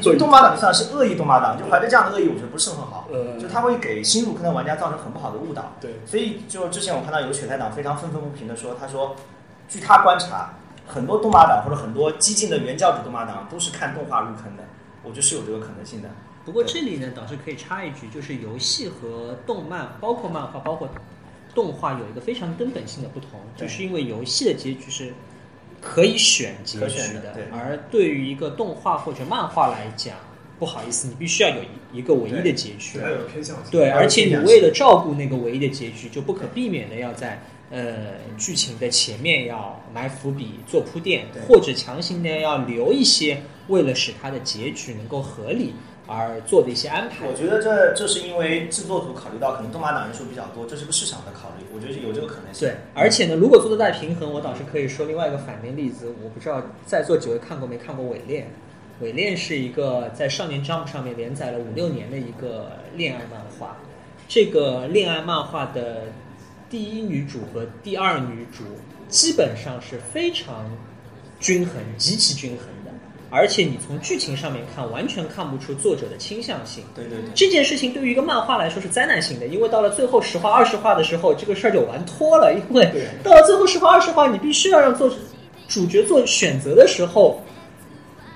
[0.01, 3.07] 就 动漫党算是恶意动漫党，就怀着这样的恶意，我觉得不是很好。
[3.13, 5.75] 呃，就他会给新入坑的玩家造成很不好的误导。
[5.79, 9.15] 对，所以就之前我看到有雪太党非常愤愤不平的说，他说
[9.69, 10.55] 据他观察，
[10.87, 14.65] 很多动漫党或者很多激进的原教旨动漫党都是看动画入坑的，
[15.03, 16.09] 我觉得是有这个可能性的。
[16.47, 20.89] 不过这里呢，倒是可以插一句，就是游戏和动漫，包括漫画，包括
[21.55, 25.13] 动画，有一个非常根本性的不同，就是因为游戏的结局是
[25.81, 27.45] 可以选结可局选的对。
[27.53, 30.17] 而对于一个动画或者漫画来讲，
[30.59, 32.99] 不好意思，你必须要有一一个唯一的结局。
[33.71, 37.41] 对，而且你为了照顾那个唯一的结局，就不可避免的要在
[37.71, 45.75] 呃剧情的前面要埋伏笔、做铺垫，或者强行的要留一些为了使它的结局能够合理
[46.07, 47.35] 而做的一些安排我。
[47.35, 52.69] 觉得这这是因为制作组考虑到可能动画党人数比较多，这是个市场的考虑，我觉得有这个可能性。
[52.69, 56.13] 对，而且呢，如果做的再平衡，我倒是可以说另外一个反面例子。
[56.23, 58.45] 我不知道在座几位看过没看过《伪恋》？
[59.05, 63.77] 《伪恋》是一个在少年 Jump 上面连载了五六年的一个恋爱漫画。
[64.29, 66.03] 这个恋爱漫画的
[66.71, 68.65] 第一女主和第二女主
[69.09, 70.71] 基本上是非常
[71.41, 72.74] 均衡、极其均衡的，
[73.35, 76.85] 而且你从剧情上面看，完全看不出作者的倾向性。
[76.95, 82.55] 对对对，这件事情对于一个漫画来说是灾难性的，因为到了最后十话、二十话的时候，这个事儿就玩脱了。
[82.55, 85.17] 因为对到了最后十话、二十话，你必须要让作者
[85.67, 87.41] 主角做选择的时候，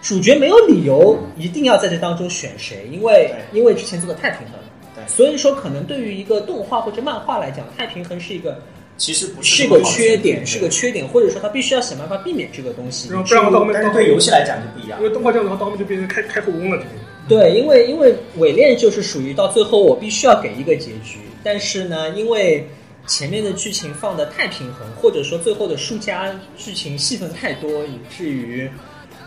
[0.03, 4.65] 主角没有理由一定要在这当中选谁，因为因为之前做的太平衡了。
[4.97, 8.61] 对所以说可能对于一个动画或者漫画来讲，太平衡是一个
[8.99, 13.09] 其实不是是个缺点，是个缺点，或者说他必须要想办法避免这个东西。
[13.09, 15.05] 然后不然的话到后面但对游戏来讲就不一样因。
[15.07, 16.91] 为动画这样的话，到后面就变成开开后宫了，这个。
[17.29, 22.67] 对，因为因为伪恋就是属于到最后我必须要给一个结局，但是呢，因为
[23.07, 28.69] 前面的剧情放的太平衡，或者说最后的输家剧情戏份太多，以至于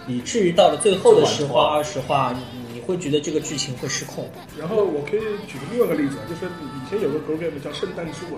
[0.08, 4.28] 以至于到了最后的十话二十话，你你会觉得这个剧情会失控。
[4.60, 8.34] 然后我可以举个另外一个例子啊，就是以前有个 program 叫《圣诞之吻》，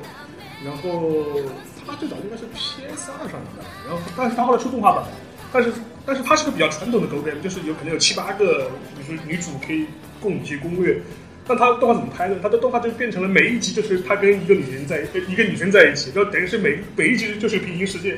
[0.64, 1.42] 然后
[1.86, 5.04] 它最早应该是 PS 二上的，然后但是它后来出动画版，
[5.52, 5.74] 但是
[6.06, 9.86] 但是它是个比较传统的 Go game，就是有可能有七八个，就是女主可以
[10.22, 11.02] 供你去攻略。
[11.46, 12.38] 但他动画怎么拍呢？
[12.42, 18.18] 他的动画就变成了每一集就是他跟一个女人在一个女生在一起，然后等于是每每一集就是平行世界，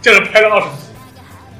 [0.00, 0.92] 这样拍了二十集。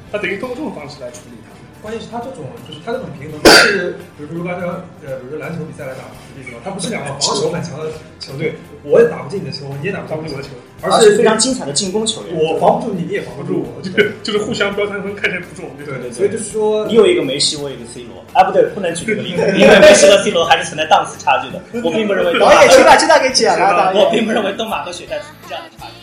[0.09, 1.40] 他等于通过这种方式来处理。
[1.81, 4.65] 关键是他这种，就是他这种平衡不是，比如说刚才
[5.05, 7.89] 呃，比如说篮球比赛来打举例子吧，他不是两个防守很强的
[8.19, 10.49] 球队，我也打不进你的球，你也打不进我的球，
[10.81, 12.37] 而是非常精彩的进攻球员。
[12.37, 15.69] 我防不住你，你也防不不住我，就是 就是互相标三分，看谁不中。
[15.77, 21.61] 对对对所以就是说你，有一个梅西，我有一个 C 罗，啊，不对，不能举这个例子，因为 梅西和 C 罗还是存在档次差距的。
[21.83, 24.09] 我并不认为东马导演，请把这段给剪了，我。
[24.11, 26.00] 并不认为东马和雪代存这样的差距。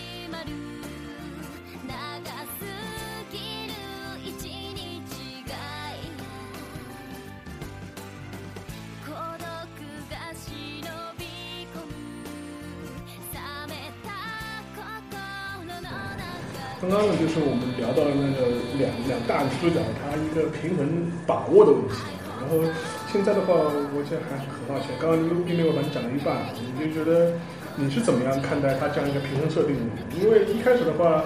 [16.81, 20.87] 刚刚呢，就是我们聊到了那个两两大女主角她一个平衡
[21.27, 21.95] 把握的问题。
[22.39, 22.63] 然后
[23.11, 24.95] 现在的话，我觉得还是很好奇。
[25.03, 25.19] 刚刚
[25.51, 27.35] 因为我把你讲了一半，你就觉得
[27.75, 29.91] 你是怎么样看待她这样一个平衡设定的？
[30.23, 31.25] 因为一开始的话，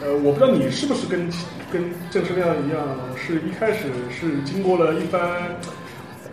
[0.00, 1.28] 呃，我不知道你是不是跟
[1.74, 2.78] 跟郑世亮一样，
[3.18, 5.20] 是一开始是经过了一番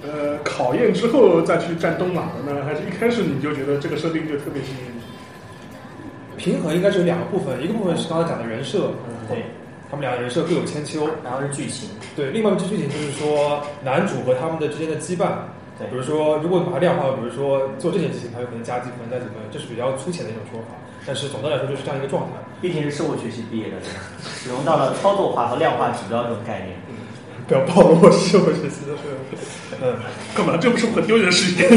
[0.05, 4.94] 呃考验之后再去站东马的呢，还是一开始你就觉得这个设定就特别吸引？
[6.45, 8.91] 平衡应该是有两个部分，一个部分是刚才讲的人设，
[9.27, 9.41] 对，
[9.89, 15.33] 他们两个人设各有千秋，然后是剧情，对，另外一个剧情就是说男主和他们的之间的羁绊。
[15.77, 20.67] 对比如说，如果把它量化，比如说做这件事情，它有可能加几分、加几分，这是比较粗浅的一种说法。
[21.05, 22.37] 但是总的来说就是这样一个状态。
[22.61, 23.89] 毕竟是社会学系毕业的，对？
[24.23, 26.77] 使用到了操作化和量化指标这种概念。
[27.47, 28.93] 不要暴露我是社会学习的，
[29.81, 29.97] 嗯。
[30.33, 30.55] 干嘛？
[30.55, 31.67] 这不是我很丢人的事情。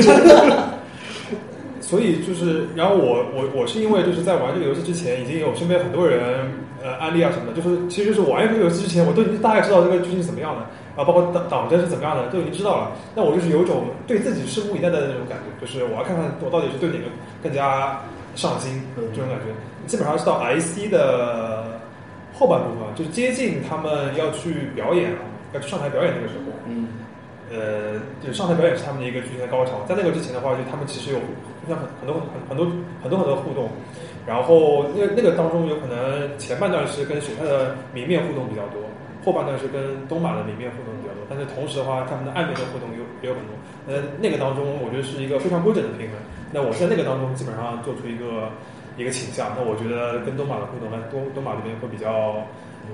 [1.88, 10.60] 所以就是，然后我我我是因为就是在玩这个游戏之前，已经有身边很多人呃案例啊什么的，就是其实就是玩这个游戏之前，我都已经大概知道这个剧情是怎么样的，
[11.00, 12.92] 啊，包括党党争是怎么样的，都已经知道了。
[13.14, 17.08] 那我就是有一种对自己拭目以待的那种感觉，就是我要看看我到底是对哪个
[17.42, 17.98] 更加
[18.36, 19.46] 上心这种感觉。
[19.86, 21.80] 基本上是到 IC 的
[22.34, 25.18] 后半部分，就是接近他们要去表演了，
[25.54, 26.88] 要去上台表演那个时候，嗯，
[27.50, 29.80] 呃，就是上台表演是他们的一个剧情的高潮。
[29.88, 31.18] 在那个之前的话，就他们其实有
[31.68, 32.64] 互相很很多很很多
[33.02, 33.68] 很多很多互动，
[34.26, 38.80] 然后那那个当中有可能前半段是跟雪菜的明面互动比较多，
[39.22, 41.20] 后半段是跟东马的明面互动比较多。
[41.28, 43.52] 但是同时的话，他们的暗面的互动有也有很多。
[43.86, 46.16] 呃，那个当中我觉得是一个非常规整的平衡。
[46.50, 48.48] 那我在那个当中基本上做出一个
[48.96, 49.52] 一个倾向。
[49.52, 52.40] 那我觉得跟东马的互动，东东马这边会比较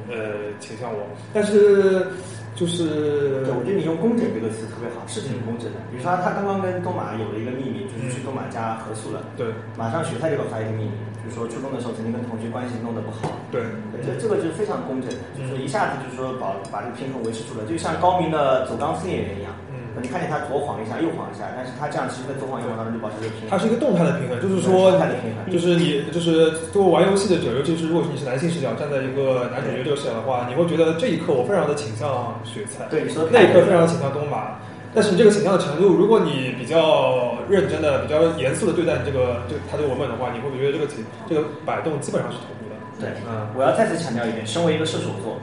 [0.09, 2.07] 呃倾向我，但是
[2.55, 5.78] 就是对，我觉得你用工整这个词特别好，是挺工整的。
[5.90, 9.49] 比如说他他刚刚跟东马有了一个秘密，就是去东马家合宿了，对。
[9.76, 13.62] 马上学菜就给我发一个秘密，就是说初中的时候曾经跟同学关系弄得不好，对。
[13.90, 19.51] 对，这这个就是非常工整的，就是一下子就是说把把这个平衡维持住了，就像高明的走钢丝演员一样。
[19.97, 20.03] 嗯。
[20.03, 23.51] 你看见他左晃一下，右晃一下，但是他这样其实在左晃右晃当中就保持着平衡。
[23.51, 34.59] 它是一个动态的平衡，就是说动态的平衡，就是你就是作为玩游戏的者，尤其是如果你是男性视角，站在一个男主角这个视角的话，你会觉得这一刻我非常的倾向雪菜，对你说的那一刻非常倾向东马。
[34.95, 42.78] 但是你这个倾向的程度，如果你比较认真的、比较严肃的对待你这个这他这个文本的话，你会觉得这个几这个摆动基本上是同步的。
[43.03, 45.34] 对，嗯，我要再次强调一遍，身为一个射手座，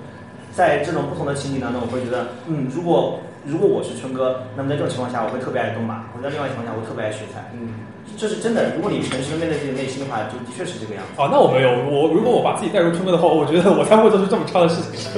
[0.51, 7.41] 在这种不同的情景当中，我会觉得，嗯，如果如果我是春哥，那么在这种情况下，我会特别爱东马；我在另外情况下，我特别爱雪菜。
[7.57, 7.73] 嗯，
[8.17, 8.75] 这是真的。
[8.75, 11.17] 如果你诚实的面对自己的内心的话，就的确是这个样子。
[11.17, 15.09] 啊，那我没有，我如果我把自己带入春哥的话，我觉得我才不会做出这么差的事情。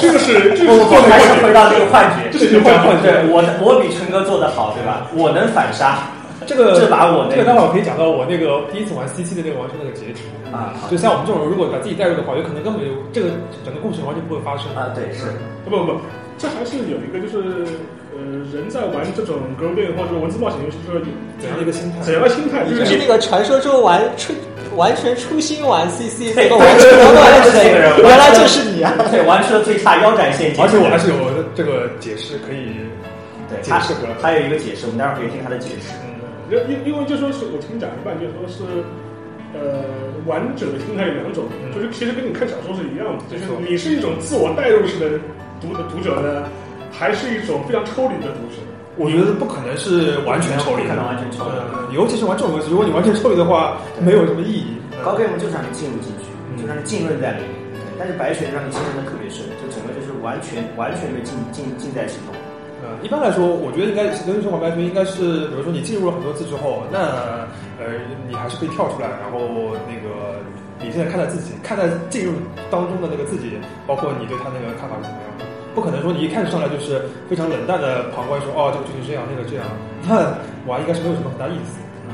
[0.00, 5.10] 这个是这个是做还是回到这个幻觉，这个幻觉对我我比春哥做的好，对吧？
[5.12, 6.08] 我能反杀
[6.46, 13.30] 这个这把我那这个待会儿我可以讲到我那个第一次玩 CC 的那个完全那个结局啊就像我们这种人，如果把自己带入的话，有可能根本就这个
[13.64, 15.26] 整个故事完全不会发生啊，对是。
[15.64, 16.00] 不不不，
[16.38, 17.64] 这还是有一个就是
[18.12, 18.18] 呃，
[18.52, 21.00] 人在玩这种 girl game 或者文字冒险游戏的时候，
[21.38, 22.02] 怎样的一个心态？
[22.02, 22.64] 怎样的心态？
[22.64, 24.34] 就就是是那个传说中玩初
[24.76, 28.92] 完全初心玩 CC 对 这个完全不断的这个人原来就是你啊！
[29.10, 30.62] 对，玩出了最差腰斩陷阱。
[30.62, 31.14] 而且我还是有
[31.54, 32.74] 这个解释可以
[33.48, 34.14] 对他解释回来。
[34.20, 35.92] 还有一个解释，我们待会儿可以听他的解释。
[36.52, 38.84] 嗯，因因因为就说是我听讲一半，就说是
[39.56, 39.84] 呃，
[40.26, 45.18] 玩者的心态有两种，嗯就是其实跟你看小说是一样的，就是你是一种自我代入式的
[45.60, 46.44] 读的读者呢，
[46.92, 48.60] 还是一种非常抽离的读者？
[48.96, 54.76] 我觉得不可能是完全抽离的，不可能完全抽离嗯，尤其是玩这种游戏，如果你完全抽离的话，没有什么意义。
[55.02, 57.48] 高 game 就是让你进入进去，嗯就让你浸润在里面。
[57.98, 62.34] 但是白雪让你浸润的特别深，就整个就是完全完全的浸浸浸在其中。
[63.02, 67.48] 一般来说，我觉得应该跟生活白学应该是，比如说你进入了很多次之后，那
[67.80, 70.38] 呃，你还是可以跳出来，然后那个
[70.80, 72.34] 你现在看待自己，看待进入
[72.70, 75.44] 当中的那个自己，包括你对他那个看法是怎么样的。
[75.74, 79.64] 不可能说你一开始上来就是非常冷淡的旁观说，哦，这个剧情这样，那个这样，
[80.04, 80.36] 那
[80.68, 81.80] 玩应该是没有什么很大意思。
[82.04, 82.12] 嗯，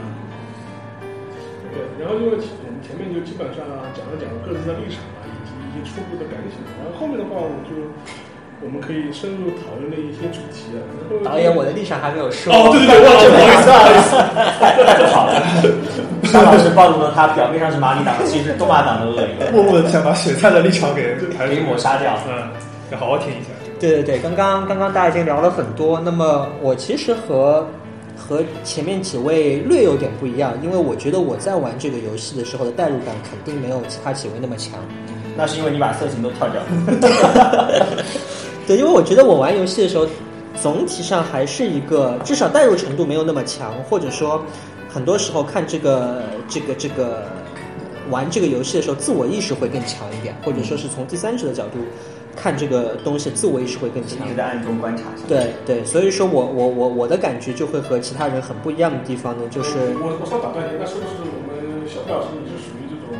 [1.75, 3.67] 对，然后因为我们前面就基本上
[3.99, 7.75] 讲了讲各自的立场啊，以及一些初步的感想，然后后面的话我就
[8.61, 10.81] 我们可以深入讨论的一些主题啊。
[11.25, 12.53] 导演，我的立场还没有说。
[12.53, 13.07] 哦，对对对，
[13.65, 14.85] 不好意思，不好意思。
[14.85, 15.33] 太好了。
[16.33, 22.19] 张老师暴露了他表面上是马里党，其实是东马党的恶意，默默的想把雪菜的立场给排给抹杀掉。
[22.29, 22.51] 嗯，
[22.91, 23.49] 要好好听一下。
[23.79, 26.01] 对对对，刚刚刚刚大家已经聊了很多。
[26.01, 27.65] 那么我其实和
[28.17, 34.75] 和前面几位略有点不一样，因为我觉得我在玩这个游戏的时候的代入感肯定没有其他几位那么强。
[35.37, 36.67] 那是因为你把色情都跳掉了。
[38.69, 40.07] 对，因为我觉得我玩游戏的时候，
[40.61, 44.45] 总体上还是一个至少代入程度没有那么强，或者说
[44.91, 47.27] 很多时候看这个这个这个
[48.11, 51.79] 玩这个游戏的时候，自我意识会更强一点，或者说是从第三者的角度
[52.37, 54.31] 看这个东西，自我意识会更强一。
[54.33, 55.05] 直在暗中观察。
[55.27, 63.17] 对对，所以说我我我我的感觉就会和其他人很不一样的地方呢，就是我我稍打断一下，那是不是我们小毕老师你是属于这种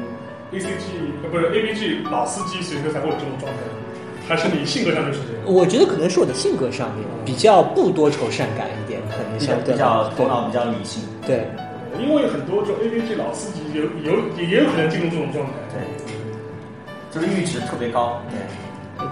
[0.53, 0.93] A C G
[1.23, 3.59] 呃不是 A B G 老司机，所以说才会有这种状态，
[4.29, 5.43] 还是你性格上就是这样？
[5.47, 11.03] 我觉得可能是我的性格上面比较不多愁善感一点，可能相对比较对头脑比较理性。
[11.27, 11.49] 对。
[11.99, 15.53] 因为很多这种 A B G 老司机有有也也有可能进入这种状态。
[15.73, 15.81] 对，
[17.11, 18.21] 就是阈值特别高。
[18.31, 18.39] 对。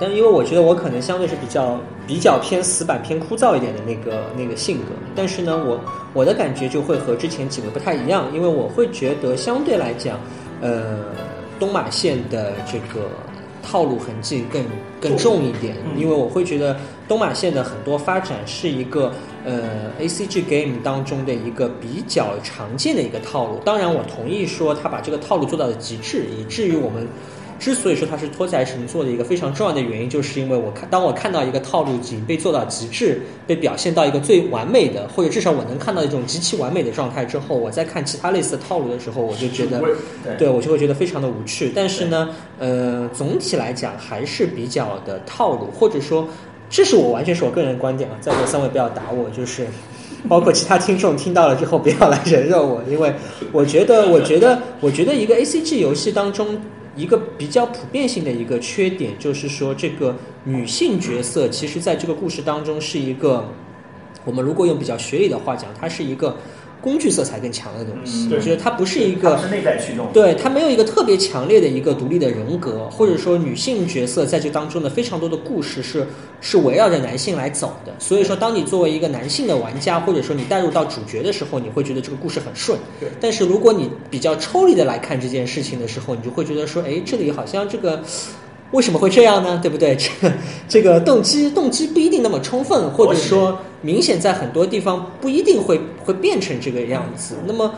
[0.01, 5.81] 但因为我觉得我可能相对是比较比较偏死板、偏枯燥一点的那个那个性格，但是呢，我
[6.13, 10.19] 我的感觉就会和之前几位不太一样，因为我会觉得相对来讲，
[10.61, 10.99] 呃，
[11.59, 13.09] 东马线的这个
[13.69, 14.65] 套路痕迹更
[15.01, 16.77] 更重一点，嗯因为我会觉得
[17.09, 19.13] 东马线的很多发展是一个
[19.45, 23.59] 呃 A C G game 当中的一个比较常见的一个套路。
[23.65, 27.09] 当然，我同意说他把这个套路做到了极致，以至于我们。
[27.59, 39.81] 之所以说它是托载神作的一个非常重要的原因，就是因为我看当我看到一个套路已经被做到极致，被表现到一个最完美的，或者至少我能看到一种极其完美的状态之后，我再看其他类似的套路的时候，我就觉得，
[40.23, 41.73] 对对我就会觉得非常的无趣。
[41.75, 42.29] 但是呢，
[42.59, 46.29] 呃，总体来讲还是比较的套路，或者说，
[46.69, 49.67] 这是我完全是我个人的观点啊，在座三位不要打我，就是。
[50.29, 53.13] 包括其他听众听到了之后，不要来人肉我，因为
[53.53, 56.61] 我觉得，我觉得，我觉得一个 A C G 游戏当中
[56.97, 63.45] 一个比较普遍性的一个缺点，就是说这个女性角色，其实在这个故事当中是一个，
[64.25, 66.37] 我们如果用比较学理的话讲，它是一个
[66.87, 68.29] 工具色彩更强的东西。
[68.29, 70.07] 嗯我觉得它不是一个它是内在驱动。
[70.13, 76.07] 对它没有一个特别强烈的一个独立的人格，或者说女性角色在这当中的非常多的故事是
[76.41, 77.93] 是围绕着男性来走的。
[77.99, 83.09] 所以说，当你作为一个男性的玩家，或者说你带入到主角的时候，你会觉得这个故事很顺对。
[83.21, 88.01] 但是如果你比较抽离的来看这件事情的时候，你就会觉得说，哎，这里好像这个。
[88.73, 89.61] 为什么会这样呢？
[89.63, 89.95] 对不对？
[89.97, 90.33] 这个
[90.69, 97.35] 这个动机动机不一定那么充分，或者说明显在很多地方不一定会会变成这个样子。
[97.45, 97.75] 那么，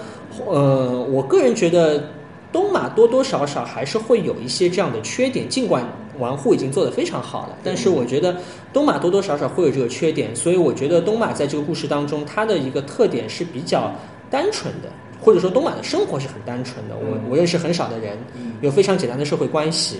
[0.46, 2.04] 呃，我个人觉得
[2.52, 5.84] 东马多多少少还是会有一些这样的缺点，尽管
[6.18, 8.36] 玩户已经做得非常好了，但是我觉得
[8.72, 13.90] 东马多多少少会有这个缺点，所以我觉得东马在这个故事当中，它的一个特点是比较
[14.30, 14.88] 单纯的。
[15.20, 16.94] 或者说，东马的生活是很单纯的。
[16.94, 18.16] 我我认识很少的人，
[18.60, 19.96] 有非常简单的社会关系。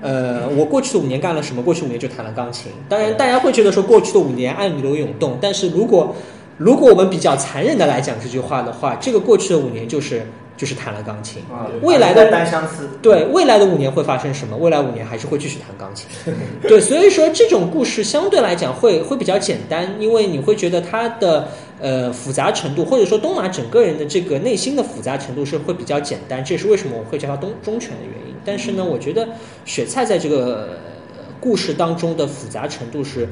[0.00, 1.62] 呃，我过去的五年干了什么？
[1.62, 2.72] 过去五年就弹了钢琴。
[2.88, 6.16] 当然，大家会觉得说过去的五年暗流涌动，但是如果
[6.62, 10.24] 如果我们比较残忍的来讲这句话的话，这个过去的五年就是
[10.56, 11.42] 就是弹了钢琴。
[11.50, 14.56] 啊，未来的单相思，对未来的五年会发生什么？
[14.56, 16.06] 未来五年还是会继续弹钢琴。
[16.62, 21.48] 对，所以说这种故事相对来讲会会比较简单，因为你会觉得它的
[21.80, 28.34] 呃复杂程度，或者说东马整个人的这个内心的复杂程度是会比较简单，这也是为什么我会叫它东忠犬的原因。
[28.44, 29.26] 但是呢，我觉得
[29.64, 30.68] 雪菜在这个
[31.16, 33.28] 呃故事当中的复杂程度是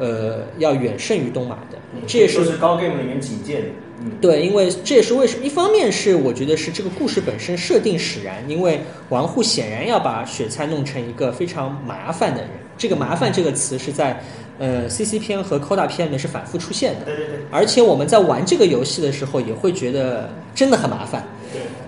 [0.00, 3.66] 呃要远胜于东马的，这也是是高 game 里面警戒的。
[4.02, 8.80] 嗯，对，因为这也是为什么，一方面是我觉得是这个故事本身设定使然，因为
[9.10, 14.18] 王户显然要把雪菜弄成一个非常麻烦的人，这个“麻烦”这个词是在
[14.58, 21.22] 呃 CC 篇和 Coda 篇里面是反复出现的，对对对，而且我们在玩这个游戏的时候也会觉得真的很麻烦。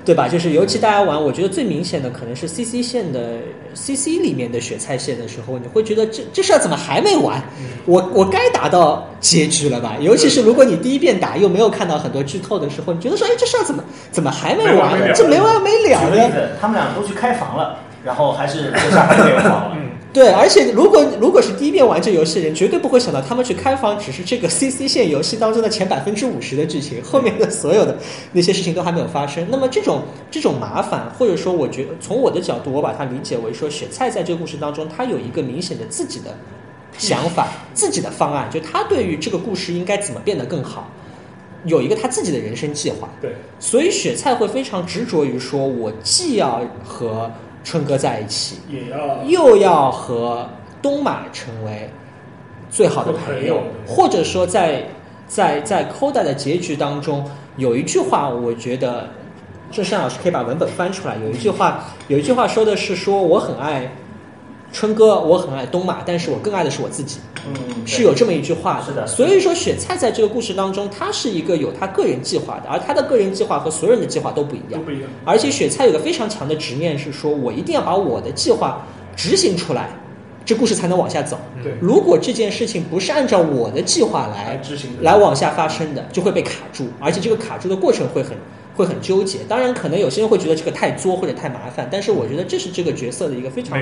[0.05, 0.29] 对，吧？
[0.29, 3.39] 就是尤其大家玩，我觉得最明显的可能是 CC 线的
[3.75, 7.43] CC 里面的雪菜线的时候，你会觉得这这事儿怎么还没完？
[7.87, 9.97] 我我该打到结局了吧？
[10.01, 15.13] 尤其是如果你第一遍打又没有看到很多剧透的时候，你觉得说，哎，这事儿怎么怎么还没完？
[15.15, 16.11] 这没完没了呢？
[16.11, 19.77] 举个例子，他们俩都去开房了，然后还是这下还没有房了。
[20.13, 27.97] 对，而且如果如果是第一遍玩这游戏的人，绝对不会想到他们去开房只是这个 CC 线游戏当中的前百分之五十的剧情，后面的所有的
[28.33, 29.47] 那些事情都还没有发生。
[29.51, 36.37] 那么这种这种麻烦，或者说我觉得从我的角度，我把它理解为说，雪菜在这个故事当中，他有一个明显的自己的
[36.99, 40.91] 想法、自己的方案，就他对于这个故事应该怎么变得更好，
[41.65, 43.09] 有一个他自己的人生计划。
[43.19, 47.31] 对，所以雪菜会非常执着于说，我既要和
[47.65, 50.49] 春哥在一起，也要又要和
[50.81, 51.89] 东马成为
[52.71, 54.85] 最好的朋友，或者说在
[55.27, 57.25] 在在 Coda 的结局当中，
[57.57, 59.09] 有一句话，我觉得
[59.71, 61.17] 郑山老师可以把文本翻出来。
[61.25, 63.91] 有一句话，有一句话说的是说我很爱
[64.73, 67.19] 春哥，我很爱东马，但是我更爱的是我自己。
[67.47, 67.55] 嗯，
[67.85, 74.81] 是有这么一句话是的所以说雪菜在这个故事当中，他是一个有他个人计划的，而他的个人计划和所有人的计划都不一样。
[74.81, 75.11] 都不一样。
[75.25, 79.91] 而且雪菜有个非常强的执念，是说我一定要把我的计划执行出来，
[80.45, 81.37] 这故事才能往下走。
[81.63, 88.37] 对，如果这件事情不是按照我的计划来来执行来往下发生的，就会被卡住，而且这个卡住的过程会很
[88.75, 89.41] 会很纠结。
[89.49, 93.79] 当然，可能有些人会觉得这个太作或者太麻烦，但是我觉得这是这个角色的一个非常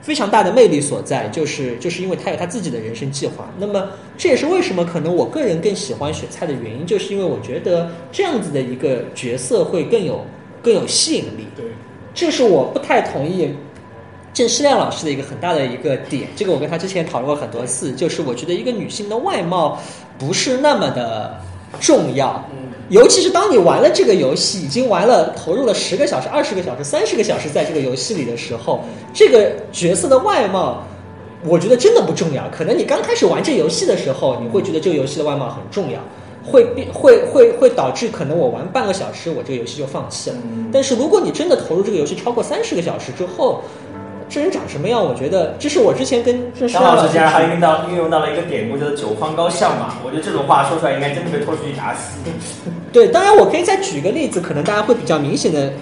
[0.00, 3.50] 非常大的魅力所在，就是就是因为他有他自己的人生计划。
[3.58, 10.24] 那么这也是为什么可能我个人更喜欢雪菜的原因，就是因为我觉得这样子的一个角色会更有
[10.62, 11.46] 更有吸引力。
[11.56, 11.64] 对，
[12.14, 13.54] 这是我不太同意
[14.32, 16.28] 郑世亮老师的一个很大的一个点。
[16.36, 19.80] 这个我跟他之前讨论过很多次，就是我觉得一个女性的外貌
[20.16, 21.40] 不是那么的
[21.80, 22.48] 重要。
[22.52, 28.80] 嗯，尤其是当你玩了这个游戏，已经玩了投入了十个小时、二十个小时、三十个小时在这个游戏里的时候，
[29.12, 30.82] 这个角色的外貌，
[31.44, 32.48] 我觉得真的不重要。
[32.50, 36.00] 可能你刚开始玩这游戏的时候，你会觉得这个游戏的外貌很重要，
[36.42, 40.36] 会变会会会导致可能我玩半个小时，我这个游戏就放弃了。
[40.72, 43.60] 但是如果你真的投入这个游戏超过三十个小时之后，
[44.28, 49.94] 这人长什么样，我觉得这是我之前跟张老师竟然还运到运用到了一个典故，叫做“九方高相嘛”。
[50.04, 52.18] 我觉得这种话说出来，应该真的被拖出去打死。
[52.92, 55.72] 对，当然我可以再举个例子，可能大家会比较明显的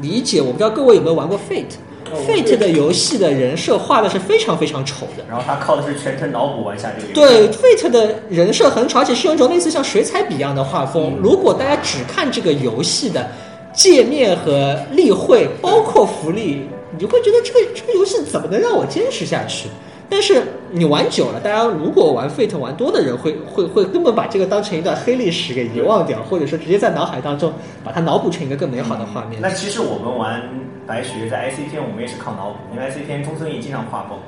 [0.00, 0.40] 理解。
[0.40, 1.76] 我不知道各位有没有玩过 Fate。
[2.10, 5.24] 哦 Fate 的游戏的人设画的是非常非常丑的。
[5.28, 7.48] 然后他靠的是全程脑补玩下这个游戏。
[7.48, 11.14] 对 Fate 的人设很丑，而且是用一种类似像水彩笔一样的画风。
[11.14, 13.26] 嗯如果大家只看这个游戏的
[13.72, 19.68] 界面和例会，包括福利，你就会觉得这个这个游戏怎么能让我坚持下去？
[20.08, 29.40] 但是你玩久了，大家如果玩 Fate 玩多的人会会会根本把这个当成一段黑历史给遗忘掉，或者说直接在脑海当中把它脑补成一个更美好的画面。
[29.40, 30.42] 那其实我们玩
[30.86, 34.18] 白雪在 IC 篇，我们也是靠脑补，因为 IC 篇中村义经常画风。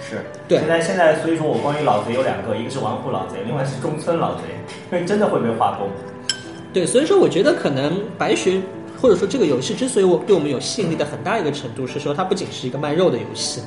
[0.00, 4.42] 是，对现在现在，所以说我关于老贼有两个，一个是玩户老贼，另外是中村老贼，
[4.92, 5.88] 因为真的会被画崩。
[6.72, 8.60] 对，所以说我觉得可能白学
[9.06, 13.60] 或者说这个游戏之所以我对我们有吸引力的很大一个程度是说它不仅是一个卖肉的游戏，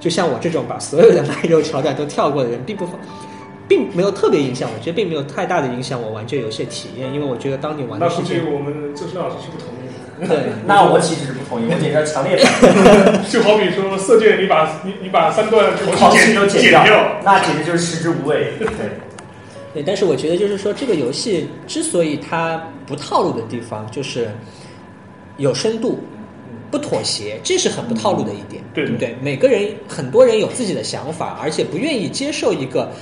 [0.00, 2.88] 就像我这种把所有的卖肉桥段都跳过的人，并不
[3.68, 10.00] 并没有特别影响，我觉得并没有太大的影响我玩这个游戏的体验，因为我觉得当你玩的事情，计我们周深老师是不同意的。
[10.26, 18.52] 对，那我其实是不同意，我简直要强烈反对， 就好比说色戒，你把你你把三段头好戏剪都掉，剪掉，那简直就是食之无味。
[18.58, 18.66] 对，
[19.74, 24.28] 对，但是我觉得就是说，这个游戏之所以它不套路的地方，就是
[25.40, 25.98] 有深度，
[26.70, 29.16] 不妥协，这是很不套路的一点，对不对？
[29.22, 32.92] 每个人很多人有自己的想法，而且不愿意接受一个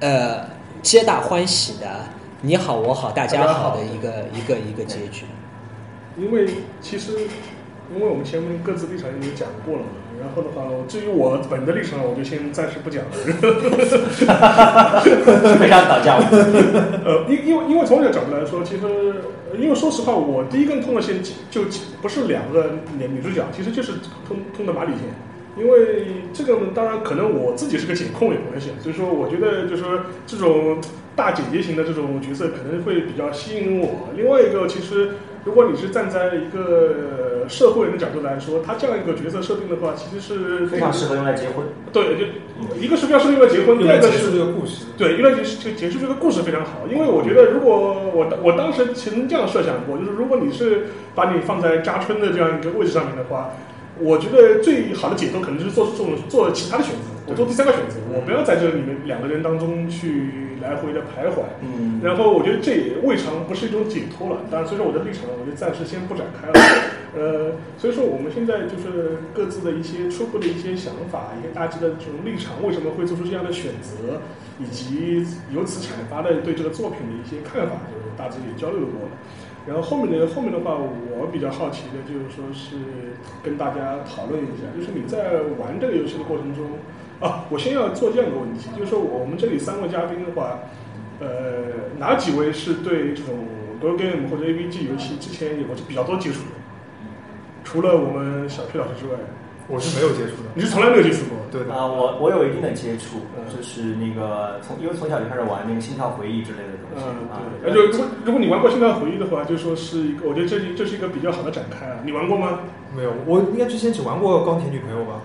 [0.00, 0.46] 呃
[0.82, 2.04] 皆大欢喜的
[2.42, 5.24] 你好我好大家好的一个一个一个结局。
[6.18, 6.46] 因为
[6.82, 7.12] 其实，
[7.94, 9.88] 因为我们前面各自立场已经讲过了嘛，
[10.20, 13.10] 然后的话，至于我本的立场，我就先暂时不讲了。
[15.58, 16.36] 非常讨价还价。
[17.04, 18.86] 呃，因因为因为从这个角度来说，其实
[19.50, 21.16] 呃因为说实话，我第一根通的线
[21.50, 23.92] 就就不是两个女女主角，其实就是
[24.26, 25.00] 通通的马里线。
[25.58, 26.04] 因为
[26.34, 30.78] 这个，当然可能我自己是个姐控有关系，所以说我觉得就是说这种
[31.14, 34.10] 大姐姐型的这种角色可能会比较吸引我。
[34.14, 35.12] 另外一个，其实
[35.46, 41.64] 如果你是站在一个社会人的角度来说，他这样一个角色设定的话，其实是非常适合用来结婚。
[41.92, 42.26] 对，就
[42.76, 44.86] 一个是比较适合用来结婚，第二个是这个故事。
[44.98, 53.52] 对，因为结结束这个故事非常好，因为我觉得如果我我当时曾这样设想过，就是如果你是把你放在扎春的这样一个位置上面的话，
[53.98, 61.42] 我觉得最好的解脱可能就是做这种做其他的选择，我做第三个选择，我不要在这里面两个人当中去来回的徘徊。
[61.62, 64.42] 嗯，然后我觉得这也未尝不是一种解脱了。
[64.50, 66.54] 当然，所以说我的立场，我就暂时先不展开了。
[67.16, 74.20] 呃，所以说我们现在就是各自的一些初步的一些想法，一些大致的这种立场，为什么会做出这样的选择，
[74.60, 79.16] 以及由此阐发的对这个作品的一些看法，就是大致也交流过了。
[79.66, 82.76] 然后后面的后面的话，我比较好奇的就是说是
[83.42, 86.64] 跟大家讨论一下，就是你在玩这个游戏的过程中，
[87.20, 90.60] 啊，我先要做这样一个问题，就是说我们这里三位嘉宾的话，
[91.18, 93.34] 呃，哪几位是对这种
[93.80, 96.56] Go Game 或者 A B G 游戏之前有过比较多接触的？
[97.64, 99.18] 除了我们小 P 老师之外，
[99.68, 100.48] 我是没有接触的。
[100.54, 101.36] 你是从来没有接触过？
[101.50, 101.74] 对的。
[101.74, 107.42] 啊、我我有一定的接触嗯，就是那个从因为从小就开始玩那个心跳回忆之类的东西嗯，啊。
[107.62, 107.70] 对。
[107.70, 111.98] 而且如果如果你玩过《心跳回忆》的话，就说是一个，我觉得这这是一个比较好的展开啊。
[112.04, 112.60] 你玩过吗？
[112.94, 115.20] 没有，我应该之前只玩过钢铁女朋友吧？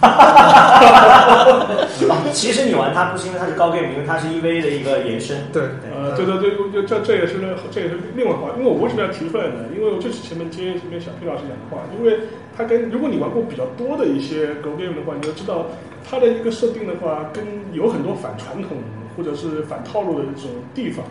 [0.00, 1.66] 啊
[2.32, 5.36] 其实你玩它不是因为它是高 game，因为它是 EV 的一个延伸。
[5.52, 7.34] 对，对呃，对对对，就这这也是
[7.70, 9.64] 这也是另外话，因为我为什么要提出来呢？
[9.74, 12.20] 因为我这是前面接前面小 P 老师讲的话，因为
[12.56, 15.66] 它跟如果你玩过比较多的一些 Go Game 的话，你就知道
[16.08, 18.78] 它的一个设定的话，跟有很多反传统
[19.16, 21.04] 或者是反套路的这种地方。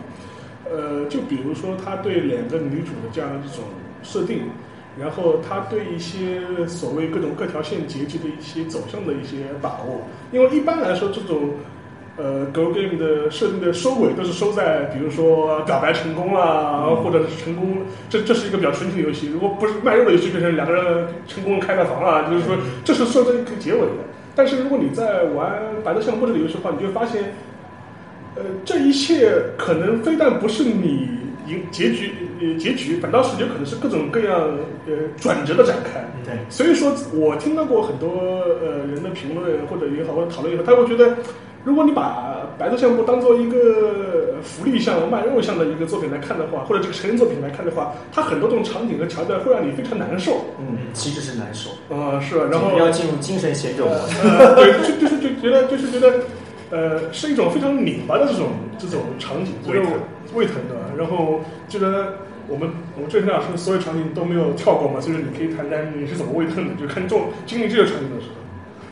[0.70, 3.64] 呃，就比如说他对两个女主的这样的这种
[4.02, 4.42] 设定，
[4.98, 11.50] 然后他对一些所谓各种各条线结局的一些走向的一些把握，因为一般来说这种。
[12.20, 17.76] 呃，Go Game 的设定的收尾都是收在，比如说表白成功了，或者是成功，
[18.10, 19.28] 这这是一个比较纯情的游戏。
[19.28, 24.02] 如果不是卖肉的游戏，变成两个人成功开了房了，就是说这是收在一个结尾的。
[24.34, 27.22] 但是如果你在玩白色相簿这个游戏的话，你就会发现，
[28.34, 31.08] 呃，这一切可能非但不是你
[31.48, 34.40] 赢结局，呃，结局反倒是有可能是各种各样
[34.86, 36.04] 呃转折的展开。
[36.24, 38.08] 对，所以说我听到过很多
[38.62, 41.16] 呃人的评论或者也好或者讨论也好，他会觉得，
[41.64, 50.44] 如果你把白色相簿当做一个福利项、卖肉项的一个作品来看的话，或者这个成人作品来看的话，它很多这种场景和桥段会让你非常难受。
[50.58, 52.44] 嗯，其实是难受，啊、是吧？
[52.50, 54.28] 然后不要进入精神险者模式。
[54.28, 56.20] 呃，对，就就是就觉得就是觉得，
[56.70, 59.82] 呃，是一种非常拧巴的这种这种场景，就是
[60.34, 60.96] 胃疼的。
[60.96, 62.14] 然后觉得
[62.48, 68.34] 我们我们这天老师所有场景都没有跳过嘛，就是你可以谈谈你是怎么胃疼的，就看这种经历这个场景的时候。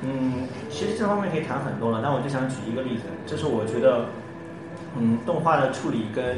[0.02, 4.04] 嗯，其实这方面可以谈很多了，但我就想举一个例子，这是我觉得，
[4.98, 6.36] 嗯，动画的处理跟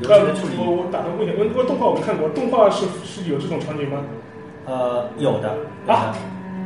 [0.00, 3.98] 游戏呃的处理，我我打算问一下，因为动画我没看过，动画是是有这种场景吗？
[4.66, 6.14] 呃，有的，有的，啊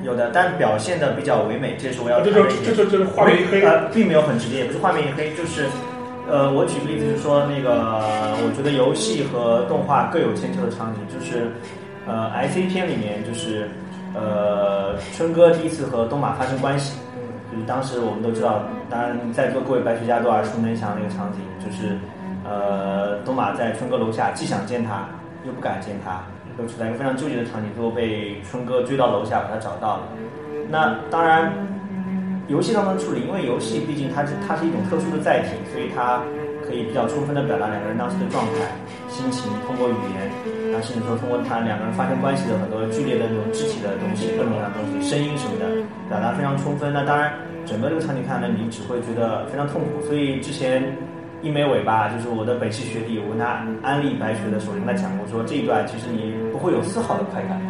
[0.04, 2.76] 有的，但表现的比较唯美，这是我要啊，这谈的一点。
[2.76, 3.62] 就这就就是画面一黑。
[3.62, 5.66] 呃，并没有很直接，也不是画面一黑，就是，
[6.28, 7.94] 呃，我举个例子，就是说那个，
[8.42, 11.52] 我觉得游戏和动画各有千秋的场景，就是，
[12.06, 13.70] 呃，I C 片里面就是，
[14.12, 16.98] 呃，春哥第一次和东马发生关系，
[17.52, 21.96] 就是当时我们都知道，当然在座各位白学家都耳熟能详那个场景，就是，
[22.44, 25.08] 呃，东马在春哥楼下既想见他，
[25.46, 26.24] 又不敢见他，
[26.58, 30.08] 都处在一个非常纠结的场景，最后被春哥追到楼下把他找到了。
[30.68, 31.52] 那当然，
[32.48, 36.22] 游戏当中处理，因为游戏毕竟它是它是一种特殊的载体，所以它
[36.66, 38.70] 可以比较充分的表达两个人当时的状态、
[39.08, 45.66] 心情，通过语言，啊，甚至说通过他两个人发生关系的很多剧烈的那种肢体的东西、各种各样的东西、声音什么的，
[46.08, 46.92] 表达非常充分。
[46.92, 47.32] 那当然，
[47.66, 50.02] 整个这个场景看呢，你只会觉得非常痛苦。
[50.06, 50.82] 所以之前
[51.42, 57.60] 一枚尾巴就是我的北汽学弟，我跟他安利白雪的时候，跟他讲过说这一段其实你不会有丝毫的快感。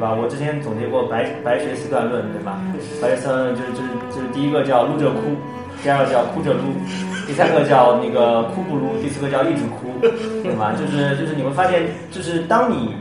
[0.00, 0.14] 对吧？
[0.16, 2.56] 我之前总结过白白学四段论，对吧？
[3.02, 5.36] 白学四段论就是就是就是第一个叫撸着哭，
[5.82, 6.72] 第二个叫哭着撸，
[7.26, 10.72] 第三个叫那个哭不撸，第四个叫一直哭，对吧？
[10.72, 12.96] 就是就是你会发现，就是当你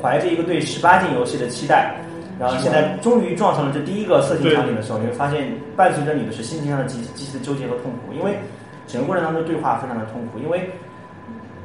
[0.00, 1.92] 怀着一个对十八禁游戏的期待，
[2.40, 8.38] 然后现在终于撞上了这第一个色情场景的时候，你会发现伴随着你的是心情上的极极其的纠结和痛苦，因为
[8.86, 10.70] 整个过程当中对话非常的痛苦，因为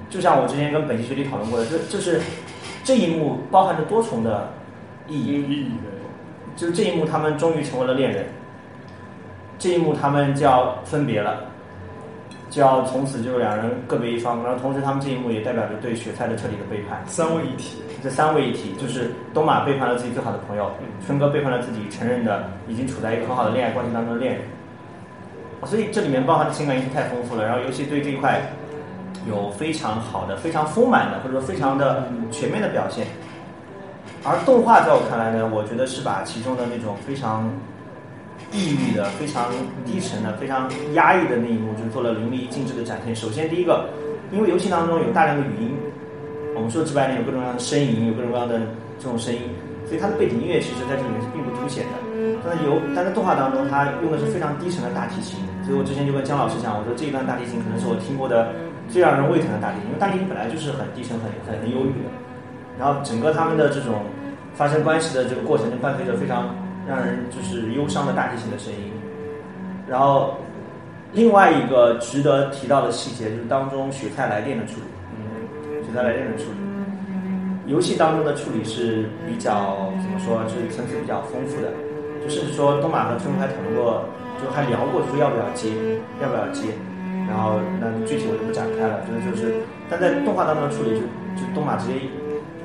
[0.10, 2.20] 就像我之前跟本期学弟讨论过的，就就是
[2.84, 4.52] 这一幕包含着多重的。
[5.08, 5.92] 意义，意义的，
[6.56, 8.26] 就是这一幕，他们终于成为了恋人。
[9.60, 11.40] 这一幕，他们就要分别了，
[12.50, 14.44] 就要从此就两人各别一方。
[14.44, 17.02] 然后同时，他们这一幕也代表着对雪菜的彻底的背叛。
[17.06, 20.70] 三位一体，这三位一体就是东马背叛了自己最好的朋友，
[21.06, 24.42] 春哥背叛了自己承认的已经处在一个很好的恋爱关系当中的恋人。
[25.66, 27.46] 所以这里面包含的情感因素太丰富了。
[27.46, 28.42] 然后尤其对这一块
[29.30, 33.08] 有非常好的、非常丰满的，或者说非常的全面的表现。
[34.24, 37.52] 而动画在我看来呢，我觉得是把其中的那种非常
[38.52, 39.52] 抑郁的、非常
[39.86, 43.14] 低沉的、非常压抑的那一幕，就做了淋漓尽致的展现。
[43.14, 43.90] 首先，第一个，
[44.32, 45.76] 因为游戏当中有大量的语音，
[46.56, 48.62] 我们说直白点，有各种各样的呻吟，有各种各样的
[48.98, 49.42] 这种声音，
[49.86, 52.00] 所以它的背景音乐其实在这里面是并不凸显的。
[52.48, 55.44] 但是游，但在动画当中，它用的是非常低沉的大提琴。
[55.68, 58.56] 所以我之前就跟姜老师讲，我说这一段大提琴可能是我听过的
[58.88, 62.23] 最让人胃疼的大提琴，因为大提琴本来就是很低沉、很很很忧郁的。
[62.80, 64.02] 然后整个他们的这种
[64.56, 66.56] 发生关系的这个过程，就伴随着非常
[66.88, 68.92] 让人就是忧伤的大提琴的声音。
[69.88, 70.36] 然后
[71.12, 81.70] 另外一个值得提到的细节就是当中雪菜来电的处理，嗯，雪菜来电的处理，游戏当中的处理是比较怎么说，就是层次比较丰富的，
[82.24, 84.06] 就甚至说东马和春还讨论过，
[84.42, 85.70] 就还聊过说要不要接，
[86.22, 86.70] 要不要接。
[87.28, 89.56] 然后那具体我就不展开了，就是就是，
[89.90, 91.02] 但在动画当中的处理就
[91.40, 91.94] 就东马直接。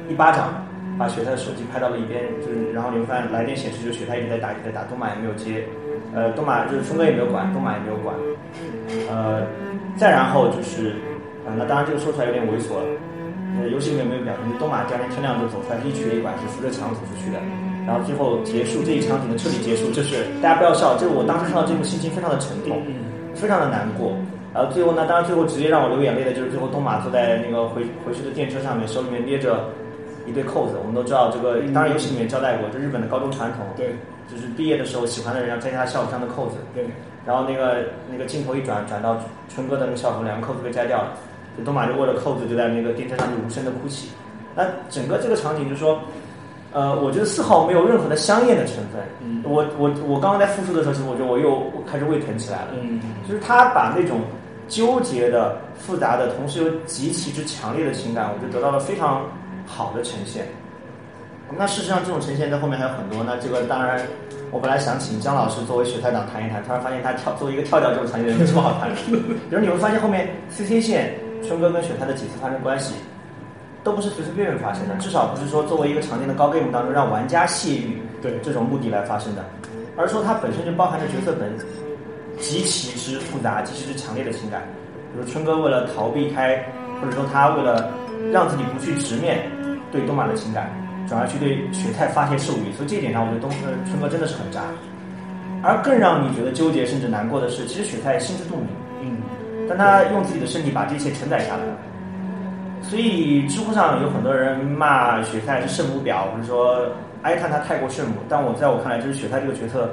[0.08, 0.66] 一巴掌
[0.98, 5.62] 把雪菜的手机拍到了一边，就是然后你会发现来电显示就是雪菜一直在打，一直在打，东马也没有接，
[6.14, 8.16] 呃，东马就是春哥也没有管，东马也没有管，
[9.08, 9.46] 呃，
[9.96, 10.96] 再然后就是，
[11.46, 12.84] 呃，那当然这个说出来有点猥琐了，
[13.60, 17.38] 呃，游戏里面没有表现，就东马第二天天亮就走出来，一瘸一拐是扶着墙走出去的，
[17.86, 22.82] 然后最后结束这一场景的彻底结束，就是大家不要笑，就是我当时看到这幕心情非常的沉痛，
[23.34, 24.16] 非常的难过。
[24.52, 29.62] 然后最后呢，当然最后直接让我流眼泪的就是最后东马坐在那个回回去的电车上面，手里面捏着。
[30.28, 33.96] 一对扣子，我们都知道这个，当然游戏里面交代过，这日本的高中传统，对，
[34.30, 36.84] 就是毕业的时候喜欢的人要摘下他校服上的扣子，对，
[37.24, 39.18] 然后那个那个镜头一转，转到
[39.48, 41.14] 春哥的那个校服，两个扣子被摘掉了，
[41.56, 44.10] 就东马就握着扣子就在那个电车上就无声的哭泣，
[44.54, 46.00] 那整个这个场景就是说，
[46.72, 54.20] 呃，我觉得丝毫没有任何的香艳的成分，嗯，我我我刚刚在复述的时候，其实我觉得我又开始胃疼起来了，嗯，就是他把那种
[54.68, 59.22] 纠结的、复杂的，同时又极其之强烈的情感，我就得到了非常。
[59.68, 60.46] 好的呈现，
[61.56, 63.22] 那事实上这种呈现在后面还有很多。
[63.22, 64.00] 那这个当然，
[64.50, 68.96] 我本来想请姜老师作为雪菜党谈一谈，突然发现他跳作为一个跳跳这种场景没什么好谈的。
[69.48, 71.14] 比如你会发现后面 C C 线
[71.46, 72.94] 春哥跟雪菜的几次发生关系，
[73.84, 79.44] 都不是随随便便发生的，至少不是说作为一个常见的高 game 当中让玩家泄欲对这种目的来发生的，
[79.96, 81.56] 而说它本身就包含着角色本
[82.38, 84.62] 极其之复杂、极其之强烈的情感。
[85.12, 86.62] 比如春哥为了逃避开，
[87.00, 87.90] 或者说他为了
[88.30, 89.50] 让自己不去直面。
[89.90, 90.70] 对东马的情感，
[91.08, 94.60] 转而去对雪菜发泄兽欲，所以这一点上，我觉得东呃春哥真的是很渣。
[95.62, 98.68] 而更让你觉得纠结甚至难过的是，其实雪菜心知肚明，
[99.02, 101.72] 嗯，但他用自己的身体把这一切承载下来了。
[102.82, 106.86] 所以知乎上有很多人骂雪菜是圣母婊，或者说
[107.22, 108.16] 哀叹他太过圣母。
[108.28, 109.90] 但我在我看来，这是雪菜这个角色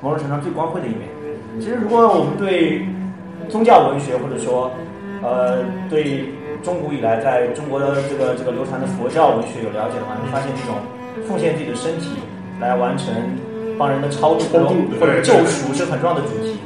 [0.00, 1.02] 某种程度上最光辉的一面。
[1.60, 2.84] 其实，如果我们对
[3.48, 4.70] 宗教文学，或者说
[5.22, 6.24] 呃对。
[6.66, 10.74] 中古以来，在中国的这个这个流传的佛教文学有了解的话，你会发现这种
[11.22, 12.10] 奉献自己的身体
[12.58, 13.06] 来完成
[13.78, 14.42] 帮人的超度
[14.98, 16.58] 或者救赎是很重要的主题。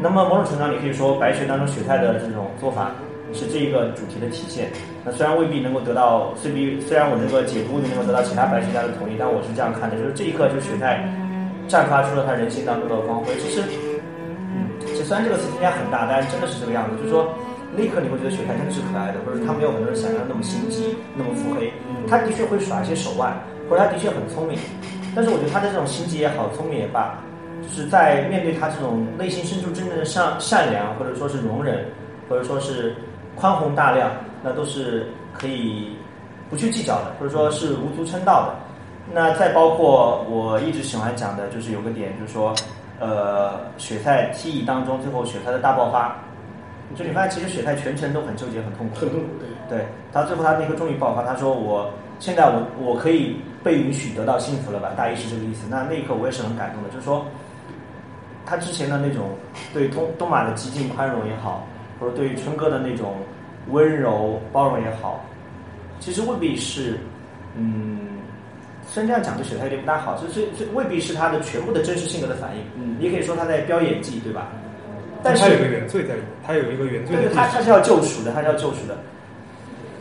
[0.00, 2.92] 那么某种程度上，你可以说白雪当中雪菜的这种做法
[3.34, 4.70] 是这一个主题的体现。
[5.04, 11.02] 那虽然未必能够得到，虽必虽然我能够解读你能够得到其他白学家的同意，但我是这样看的，就是这一刻，就雪菜
[11.66, 13.34] 绽发出了他人性当中的光辉。
[13.42, 13.66] 其实，
[14.54, 17.26] 嗯，其实虽然这个词听起来很大，但是真的是这个样子，就是说。
[17.80, 21.72] 立刻你会觉得雪菜真的是可爱的，或者他没有很多人想象那么心机、那么腹黑。
[22.06, 23.32] 他的确会耍一些手腕，
[23.68, 24.58] 或者他的确很聪明。
[25.14, 27.18] 但是我觉得他的这种心机也好，聪明也罢，
[27.62, 31.84] 就是在面对他这种内心深处真正的善善良，或者说是容忍，
[32.28, 32.94] 或者说是
[33.34, 34.10] 宽宏大量，
[34.42, 35.96] 那都是可以
[36.48, 38.54] 不去计较的，或者说是无足称道的。
[39.12, 42.54] 那再包括我一直喜欢讲的，就是有个点，就是说，
[43.00, 46.16] 呃，雪菜 T 役当中最后雪菜的大爆发，
[46.96, 49.26] 就你发现其实雪菜全程都很纠结、很痛苦，很痛苦，
[49.68, 54.90] 对，对他最后他那刻终于爆发，他说我现在我我可以被允许得到幸福了吧？
[54.96, 55.66] 大意是这个意思。
[55.70, 57.24] 那那一刻我也是很感动的，就是说
[58.44, 59.30] 他之前的那种
[59.72, 61.66] 对东东马的极尽宽容也好，
[61.98, 63.14] 或者对于春哥的那种
[63.68, 65.24] 温柔包容也好，
[66.00, 66.98] 其实未必是
[67.56, 67.98] 嗯。
[68.92, 72.62] 虽然这样讲对雪菜有点不大好，就是这未必是他的全部的真实性格的反应。
[72.74, 74.48] 嗯你也可以说他在飙演技，对吧？
[75.22, 77.32] 但是他有一个原罪在里面，他有一个原罪对。
[77.34, 78.96] 他他是要救赎的，他是要救赎的。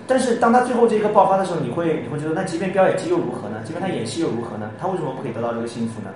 [0.07, 3.61] 但是当他最后这一个爆发的时候，你会你会觉得，那即便飙演技又如何呢？
[3.63, 4.71] 即便他演戏又如何呢？
[4.79, 6.09] 他为什么不可以得到这个幸福呢？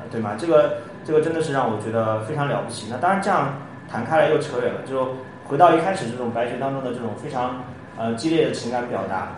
[0.00, 0.34] 啊，对吗？
[0.38, 2.86] 这个这个真的是让我觉得非常了不起。
[2.90, 3.54] 那当然这样
[3.90, 7.62] 谈开来又扯远了，就回到一开始这种白雪当中的这种非常
[7.98, 9.32] 呃激烈的情感表达。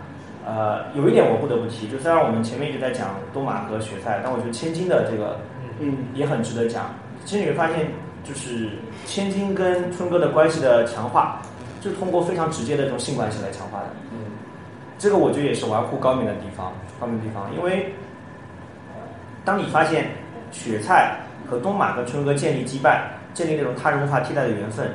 [0.46, 5.40] 呃，有一点我不得不提，就虽然我们前面一直在讲东马和雪菜，但我觉得千金的这个
[5.80, 6.94] 嗯，也很值得讲。
[7.24, 7.88] 其实你会发现，
[8.26, 8.70] 就是
[9.04, 11.40] 千金跟春哥的关系的强化，
[11.80, 13.86] 就通过非常直接的这种性关系来强化的。
[14.12, 14.18] 嗯，
[14.98, 17.48] 这个我觉得也是玩酷高明的地方，高明地方。
[17.54, 17.92] 因为
[19.44, 20.10] 当你发现
[20.50, 21.16] 雪菜
[21.48, 23.00] 和东马跟春哥建立羁绊，
[23.32, 24.90] 建立那种他人无法替代的缘分，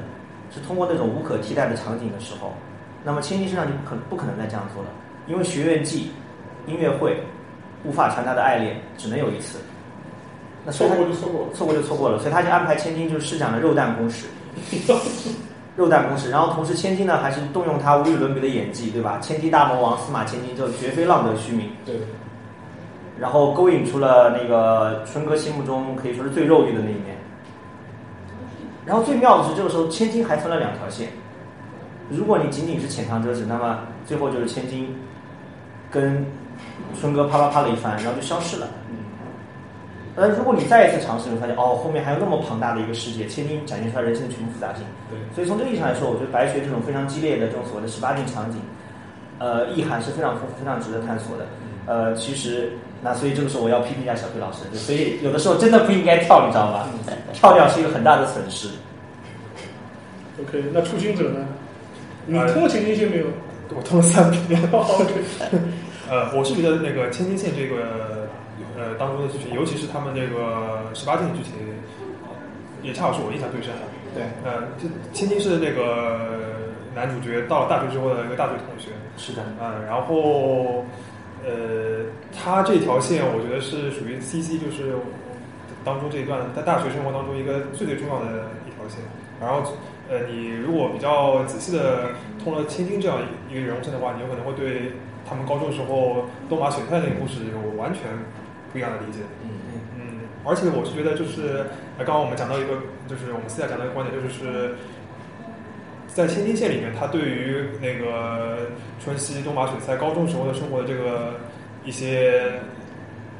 [0.53, 2.51] 是通过那种无可替代的场景的时候，
[3.03, 4.89] 那么千金身上就不可不可能再这样做了，
[5.27, 6.11] 因为学院季、
[6.67, 7.17] 音乐会
[7.85, 9.57] 无法传达的爱恋只能有一次。
[10.65, 14.27] 那所错过就错过了，错过就错过了，所以他就安排千金就是施展了肉弹攻势，
[15.75, 19.17] 肉弹攻势，然后同时千金呢还是动用他无与伦比的演技，对吧？
[19.21, 21.95] 千金大魔王司马千金就绝非浪得虚名，对，
[23.17, 27.17] 然后勾引出了那个春哥心目中可以说是最肉欲的那一面。
[28.85, 31.09] 然后最妙的是，这个时候千金还分了两条线。
[32.09, 34.93] 如果你仅仅是浅尝辄止，那么最后就是千金
[35.89, 36.25] 跟
[36.99, 38.67] 春哥啪啪啪了一番，然后就消失了。
[40.15, 44.83] 呃，如果你再一次尝试，你会发现哦，后面还有那么庞大的一个世界，千金展现出来人生的全部复杂性。
[45.09, 48.59] 对，所以从这个意义上来说，我觉得白雪这种非常激烈的这种所谓的十八禁场景，
[49.39, 51.45] 呃，意涵是非常丰富、非常值得探索的。
[51.87, 56.87] 呃，其实那所以这个时候我要批评一下小 P 老师，所以有的时候真的不应该跳，你知道吗？
[57.33, 58.67] 跳掉是一个很大的损失。
[60.41, 61.45] OK，那初心者呢？
[62.25, 63.25] 你呃通过前进线没有？
[63.75, 64.59] 我通了三遍。
[66.11, 68.27] 呃，我是觉得那个千金线这个
[68.77, 71.53] 呃当中的剧情，尤其是他们这个十八禁的剧情，
[72.83, 73.87] 也恰好是我印象最深的。
[74.13, 80.83] 对，呃，这千金是那个男主角到了大学之后的一个大学同学，是的，嗯，然后
[81.47, 82.03] 呃，
[82.35, 84.91] 他这条线我觉得是属于 CC，就是
[85.85, 88.99] 当中这一段在大学生活当中一个最最重要的一条线。
[89.39, 89.63] 然后
[90.09, 92.09] 呃，你如果比较仔细的
[92.43, 93.17] 通了千金这样
[93.49, 94.91] 一个人物线的话，你有可能会对
[95.31, 98.03] 他们高中时候东马选菜那个故事有完全
[98.73, 99.19] 不一样的理解。
[99.41, 101.63] 嗯嗯嗯，而且我是觉得就是，
[101.97, 102.75] 呃，刚刚我们讲到一个，
[103.07, 104.75] 就是我们私下讲到一个观点，就是
[106.07, 108.67] 在千金线里面，他对于那个
[109.01, 111.39] 春熙、东马选菜高中时候的生活的这个
[111.85, 112.51] 一些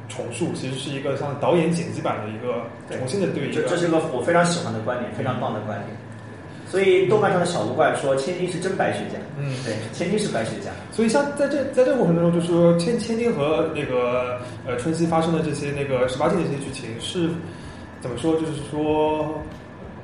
[0.08, 2.64] 重塑，其实是一个像导演剪辑版的一个
[2.96, 5.94] 重新的对一个这这是个我非常喜欢的观点，非常棒的观点。
[6.72, 10.70] 所以豆瓣上的小卢怪说千金是真白雪家，嗯对，千金是白雪家。
[10.90, 17.28] 所以像在这在这个过程当中，就是说千千金和那个呃春熙发生的这些那个十八禁的这些剧情是
[18.00, 18.32] 怎么说？
[18.40, 19.38] 就是说，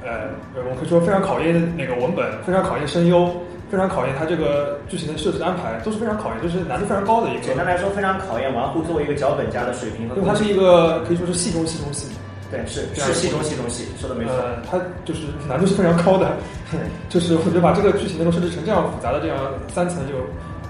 [0.04, 3.32] 呃，我们可以说非常考验那个文本，非常考验声优，
[3.70, 7.40] 非常考验他这个剧情的设置安排，都是非常考验，就是难度非常高的一个。
[7.40, 10.16] 简单来说，非常考验玩户作为一个脚本家的水平和。
[10.16, 12.08] 因为它是一个可以说是戏中戏中戏，
[12.50, 14.32] 对，是是戏中戏中戏，说的没错。
[14.32, 16.36] 呃，它就是难度是非常高的，
[17.08, 19.36] 就是我觉得把这个剧情能够设置成这样复杂的这样
[19.68, 20.20] 三层这个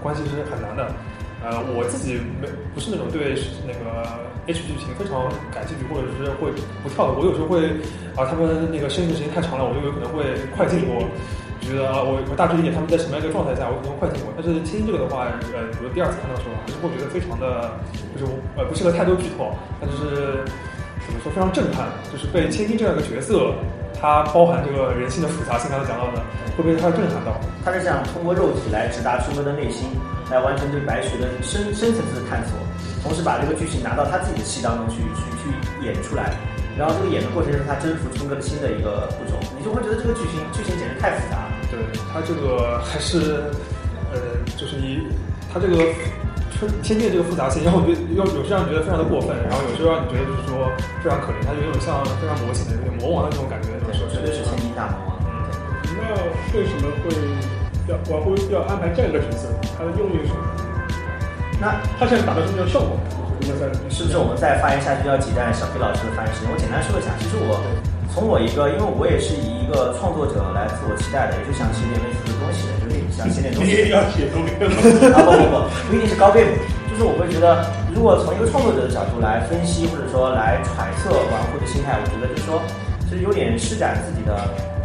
[0.03, 0.91] 关系是很难的。
[1.39, 4.03] 呃，我自己没不是那种对那个
[4.51, 6.51] H 剧情非常感兴趣，或者是会
[6.83, 7.15] 不跳的。
[7.15, 7.71] 我有时候会
[8.19, 10.99] 啊，他们那个声音的时间太长了，我就有可能会快进过。
[11.63, 14.35] 觉得啊，我我大致理解他们在什么样一个状态下，我可能快进过。
[14.35, 17.71] 但是听这个的话，呃，比如第二次看到的时候，还是会觉得非常的，
[18.19, 18.27] 就是
[18.59, 20.43] 呃不适合太多剧透，但是
[21.09, 23.57] 怎么说非常震撼，就是被千金这样一个角色，
[23.99, 26.21] 它包含这个人性的复杂性，刚才讲到的，
[26.53, 27.33] 会被它震撼到。
[27.65, 29.89] 他是想通过肉体来直达春哥的内心，
[30.31, 32.53] 来完成对白雪的深深层次的探索，
[33.03, 36.37] 同时把这个剧情拿到他自己的戏当中去去去演出来。
[36.77, 41.51] 然后这个演的过程是他征服春哥的新的一个步骤，你就会觉得这个剧情剧情简直太复杂了。
[41.73, 41.81] 对
[42.13, 43.51] 他这个还是，
[44.13, 45.03] 呃，就是你
[45.53, 45.75] 他这个
[46.59, 50.67] 春千金的这个复杂性，然后我觉得有有时让你觉得非常的过分，然后有时候让你觉得就是说
[50.99, 54.11] 非常可怜，它有一种像非常魔性的有点魔王的那种感觉那种设。
[54.11, 55.23] 绝对是千金大魔王。
[55.95, 56.11] 那
[56.59, 57.15] 为什么会
[57.87, 59.47] 要王辉要安排这样一个角色？
[59.79, 60.43] 他的用意是什么？
[61.63, 62.99] 那他现在打的什么样的效果？
[63.89, 66.51] 是不是我们再发言下去要挤占小 K 老师的发言时间？
[66.51, 67.63] 我简单说一下，其实我
[68.11, 73.71] 从我一个，因为我也是以一个创作者来自我期待的，也就想写点类似的东西，就是想写点东西。
[73.71, 74.53] 你也要写东西？
[75.13, 75.57] 啊不不不，
[75.91, 76.59] 不一定是高倍率，
[76.91, 82.61] 就是我会觉得，如果从一个创作者的角度来分析，或者说来揣测玩户的心态，我觉得就是说，
[83.09, 84.37] 其实有点施展自己的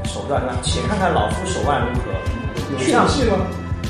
[0.06, 0.56] 手段，对吧？
[0.62, 2.12] 且看看老夫手腕如何，
[2.72, 3.38] 有这样气吗？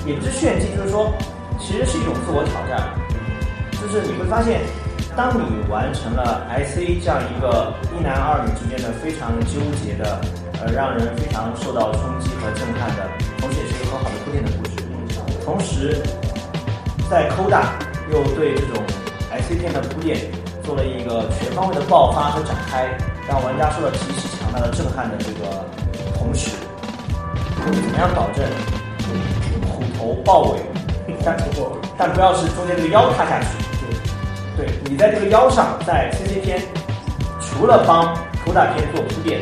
[0.06, 1.14] 也不是炫技，就是说，
[1.60, 2.90] 其实是一种自我挑战。
[3.80, 4.62] 就是你会发现，
[5.16, 10.20] 当你完成了 S C 这样一个一男二女之间的非常纠结的，
[10.66, 14.72] 呃，让人非常受到冲击和震撼的，同时也是一个很好的铺垫的故事。
[15.44, 16.02] 同时，
[17.10, 17.64] 在 Coda
[18.10, 18.82] 又对这种
[19.30, 20.32] IC 片的铺垫
[20.64, 22.88] 做了一个全方位的爆发和展开，
[23.28, 25.66] 让玩家受到极其强大的震撼的这个
[26.18, 26.52] 同时，
[27.66, 28.46] 怎么样保证
[29.68, 30.60] 虎头豹尾，
[31.26, 33.48] 但不过但不要是中间这个腰塌下去。
[34.56, 36.62] 对你在这个腰上，在 CC 片，
[37.42, 39.42] 除了帮 Coda 片做铺垫，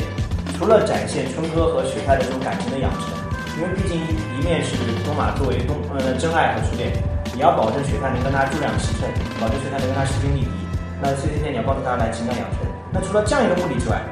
[0.62, 3.10] 除了展现春哥和雪菜的这种感情的养成，
[3.58, 6.94] 因为毕竟一面是东马作为东呃真爱和初恋，
[7.34, 9.10] 你要保证雪菜能跟他质量齐称，
[9.42, 10.54] 保证雪菜能跟他势均力敌。
[11.02, 12.62] 那 CC 片你要帮助他来情感养成。
[12.94, 14.06] 那除了这样一个目的之外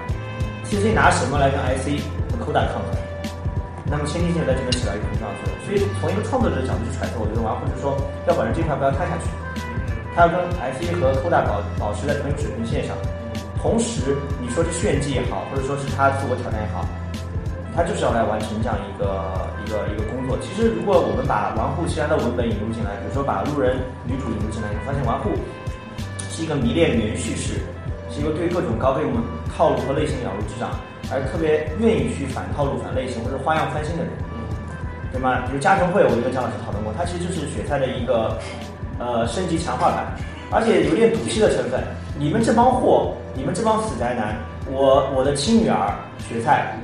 [0.65, 2.01] ，CC 拿什么来跟 IC
[2.33, 2.97] 和 Coda 抗衡？
[3.85, 5.55] 那么千金线在这边起到一个很重要的作用。
[5.61, 7.93] 所以从一个创作者的角度去揣测，我觉得玩户就说
[8.25, 9.29] 要保证这块不要塌下去。
[10.17, 12.97] 他要跟 IC 和 Coda 保保持在同一个水平线上，
[13.61, 16.85] 同时你说是炫技也好，或者说是他自我挑战也好，
[17.75, 20.37] 他就是要来完成这样一个一个一个工作。
[20.39, 25.31] 其实如果我们把玩户其他的文本引入进来，比如说把路人女主引入进来，你发现玩户
[26.31, 27.59] 是一个迷恋原叙事，
[28.09, 29.19] 是一个对各种高倍我们
[29.51, 30.71] 套路和类型了如指掌，
[31.11, 34.11] 而特别愿意去反套路、反类型或者花样翻新的人，
[35.11, 35.43] 对吗？
[35.47, 38.39] 比如家庭会，我就跟张老师讨论过，它其实就是雪菜的一个。
[39.01, 40.05] 呃，升级强化版，
[40.51, 41.81] 而且有点赌气的成分。
[42.19, 44.35] 你们这帮货，你们这帮死宅男，
[44.69, 46.75] 我我的亲女儿雪菜，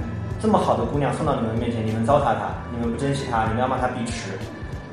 [0.41, 4.31] 这么好的姑娘送到你们面前，你们糟蹋她，你们不珍惜她，你们要骂她逼池。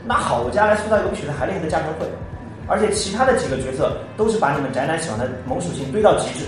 [0.05, 2.11] 那好，我接下来塑造一个比雪菜还厉害的加成会，
[2.67, 6.47] 而且其他的几个角色都是把你们宅男喜欢的萌属性堆到极致，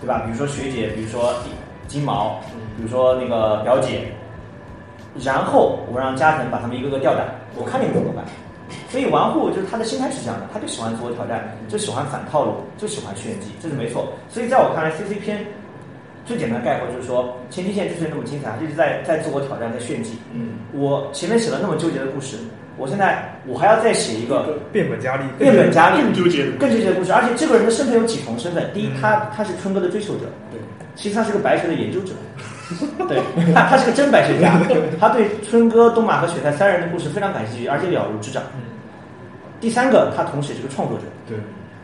[0.00, 0.22] 对吧？
[0.26, 1.32] 比如说学姐，比如说
[1.86, 2.40] 金毛，
[2.76, 4.10] 比如说那个表姐，
[5.22, 7.22] 然后我让加藤把他们一个个吊打，
[7.54, 8.24] 我看你们怎么办。
[8.88, 14.12] 所以玩户就是他的心态是这样的，他就喜欢自我挑战，就喜欢反套路，就喜欢炫技，这是没错。
[14.28, 15.44] 所以在我看来，CC 片
[16.24, 20.18] 最简单的概括就是说，前提线之所以那么精彩，就是在在自我挑战，在炫技。
[20.32, 22.36] 嗯，我前面写了那么纠结的故事，
[22.76, 27.12] 我现在我还要再写一个变本加厉，变本加厉、更纠结的更纠结的故事。
[27.12, 30.60] 而且这个人的身份有几重身份：第一，他他是春哥的追求者；对，
[30.94, 32.12] 其实他是个白学的研究者。
[33.08, 33.20] 对，
[33.54, 34.60] 他他是个真白学家，
[35.00, 38.42] 他对春哥、东马和雪菜三人的故事非常感兴趣，而且了如指掌。
[39.60, 41.04] 第三个，他同时也是个创作者。
[41.26, 41.36] 对，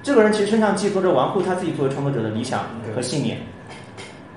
[0.02, 2.60] 这个人其实身上寄托着玩户他自己作为创作者的理想
[2.94, 3.38] 和信念，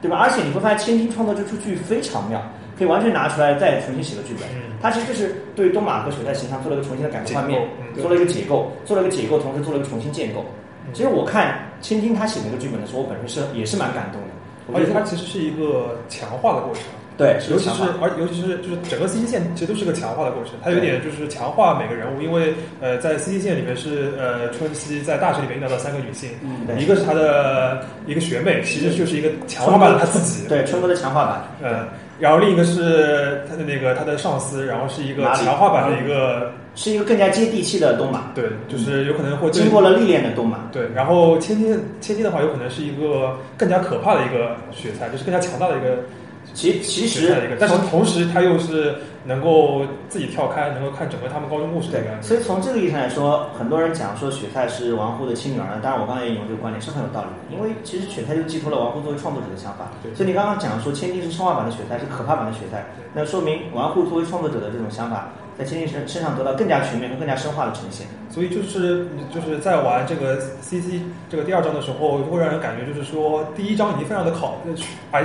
[0.01, 0.17] 对吧？
[0.17, 2.41] 而且你会发现，千金创作这出剧非常妙，
[2.77, 4.47] 可以完全拿出来再重新写个剧本。
[4.49, 7.61] 嗯他其实就是对东马和雪菜形象做了一个重新的改头换面
[7.97, 10.45] 做了一个解构，做了一个解构，同时做了一个重新建构。
[10.93, 14.27] 其实我看千金他写那个剧本的时候，我本身是也是蛮感动的。
[14.71, 16.83] 我而且它其实是一个强化的过程。
[17.17, 31.89] 对，尤其是而尤其是就是整个 CC 线其实都是个强化的过程，它有点就是强化每个人物，因为呃在 CC 线里面是呃春熙在大学里面遇到的三个女性，嗯一个是她的一个学妹，其实就是一个强化版的她自己，对春哥的强化版，呃，
[32.19, 40.59] 然后另一个是她的那个她的上司，然后是一个强化版的一个是一个更加接地气的东马，对，就是有可能会经过了历练的东马。
[40.71, 46.05] 对，然后千金千金的话，有可能是一个更加可怕的一个雪菜，就是更加强大的一个
[46.53, 59.91] 其其实但是同时他又是能够自己跳开，能够看整个他们高中故事的所以从这个意义上来说，很多人讲说雪菜是王户的亲女儿，当然我刚才也引用这个观点是很有道理的，因为其实雪菜就寄托了王户作为创作者的想法。
[60.01, 65.27] 对所以你刚刚讲说千金是生化版的雪菜，是可怕版的雪菜，那说明王户作为创作者的这种想法，
[65.59, 68.07] 在千金身身上得到更加全面和更加深化的呈现。
[68.29, 74.73] 所以就是就是在玩这个 CC 这个第二章的时候，会让人感觉就是说，第一章已经非常的考呃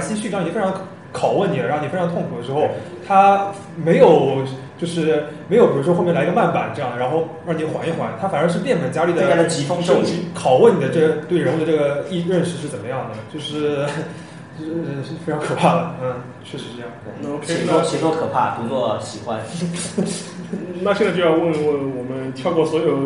[0.01, 0.75] IC 序章已经非常
[1.13, 2.67] 拷问你了，让你非常痛苦的时候，
[3.07, 4.43] 他没有
[4.77, 13.87] 就是没有比如说后面来一个慢板这样，然后让你缓一缓，他反而是变本加厉的更加的疾风骤雨升级，拷问你的这个对人物的这个意认识是怎么样的，就是
[14.59, 16.91] 是是是非常可怕的，嗯，确实是这样。
[17.21, 19.41] 那 OK，写作写作可怕，读作喜欢。
[20.83, 22.97] 那现在就要问问我们跳过所有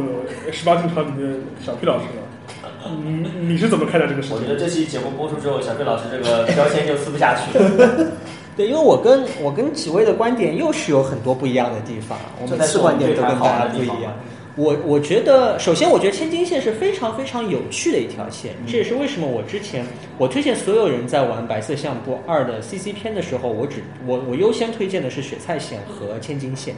[0.53, 4.37] 十八禁场里面小 P 老师了，你你是怎么看待这个事情？
[4.37, 8.13] 我觉得这期节目播出之后，小 P 老师这个标签就撕不下去了。
[8.57, 14.13] 对，因为我跟我跟几位的观点又是有很多不一样的地方，我每次观点都跟大家不一样。
[14.59, 19.87] 我我觉得，首先我觉得千金线是非常非常有趣的一条线，这也是为什么我之前
[20.19, 26.75] 我推荐所有人在玩白色相簿二的 CC 篇的时候，我只我我优先推荐的是雪菜线和千金线，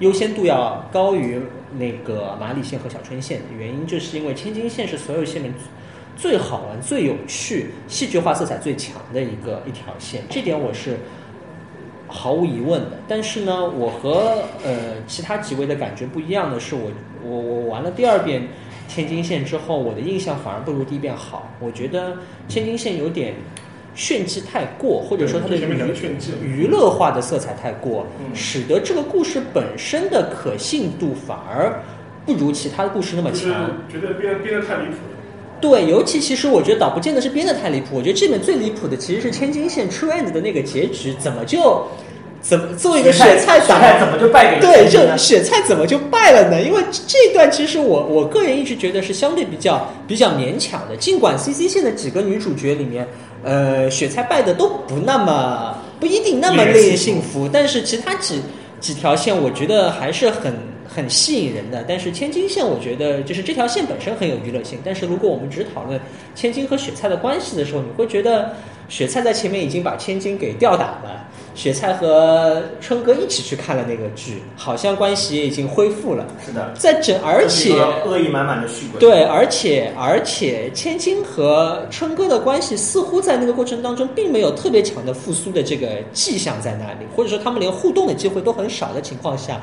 [0.00, 1.40] 优先度要高于
[1.78, 5.54] 那个马里线和小春线的原因，就是因为千金线是所有线里面
[6.14, 10.98] 最好玩、最有趣、戏剧化色彩最强的一个一条线，这点我是。
[12.12, 16.90] 毫无疑问的，但是呢，我和呃其他几位的感觉不一样的是，我
[17.24, 18.46] 我我玩了第二遍
[18.86, 21.50] 天津线之后，我的印象反而不如第一遍好。
[21.58, 22.16] 我觉得
[22.48, 23.34] 天津线有点
[23.94, 31.82] 炫技太过，或者说它的前面讲的炫技，娱乐化的色彩太过，使得这个故事本身的可信度反而
[32.26, 33.70] 不如其他的故事那么就是强。
[33.90, 35.21] 觉得编编的太离谱了。
[35.62, 41.86] 对，尤其其实我觉得倒不见得是编的太离谱，我觉得这本最离谱的其实是千金线 True End 的那个结局，怎么就
[42.40, 46.60] 怎么做一个雪菜党，雪菜怎么就败给对，千金呢这雪菜怎么就败了呢？
[46.60, 53.06] 因为这一段其实我我个人一直觉得是相对比较比较勉强的，尽管 CC 线的几个女主角里面，
[53.44, 58.42] 呃，雪菜败的都不那么不一定那么令人信服，但是其他几
[58.82, 60.52] 几条线我觉得还是很
[60.86, 61.82] 很吸引人的。
[61.88, 65.98] 但是千金线我觉得就是这条线本身很有娱乐性，但是如果我们只讨论
[66.34, 68.54] 千金和雪菜的关系的时候，你会觉得
[68.88, 71.28] 雪菜在前面已经把千金给吊打了。
[71.54, 76.26] 雪菜和春哥一起去看了那个剧，好像关系也已经恢复了。
[76.46, 77.74] 是的，在整，而且
[78.06, 78.98] 恶意满满的续鬼。
[78.98, 89.60] 对，而且而且千金和春哥的关系似乎在那个过程当中并没有特别强的复苏的这个迹象在那里，或者说他们连互动的机会都很少的情况下。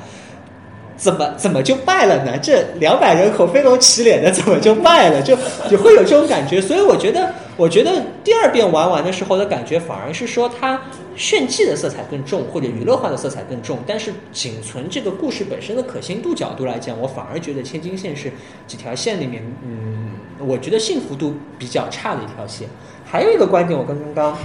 [1.00, 2.38] 怎么怎么就败了呢？
[2.38, 5.22] 这两百人口飞龙起脸的 怎么就败了？
[5.24, 5.36] 就
[5.70, 6.60] 就会有这种感觉。
[6.60, 10.80] 所以我觉得，我觉得第二遍玩完的时候的感觉，反而是说它
[11.16, 13.80] 炫技的色彩更重，或者娱乐化的色彩更重。
[13.88, 18.30] 但是仅从这个故事本身的可信度角度来讲，我反而觉得千金线是
[18.68, 22.68] 几条线里面，嗯，我觉得幸福度比较差的一条线。
[23.06, 24.38] 还有一个观点，我跟刚刚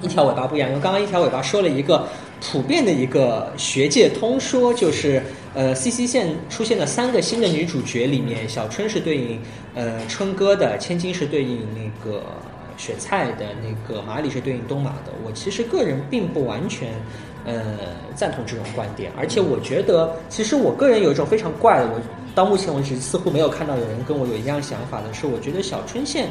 [0.00, 2.08] 一条尾巴不一样，因为刚刚一条尾巴说了一个
[2.42, 5.22] 普遍的一个学界通说，就是
[5.54, 9.40] 呃，CC 线出现了三个新的女主角，里面小春是对应
[9.74, 12.24] 呃春哥的，千金是对应那个
[12.76, 15.12] 雪菜的，那个马里是对应东马的。
[15.24, 16.88] 我其实个人并不完全。
[17.44, 17.76] 呃，
[18.14, 22.00] 赞同这种观点，而且我觉得，其实我个人有一种非常怪的，我
[22.36, 26.28] 到目前为止似乎没有看到有人跟我有一样想法的是，我觉得小春线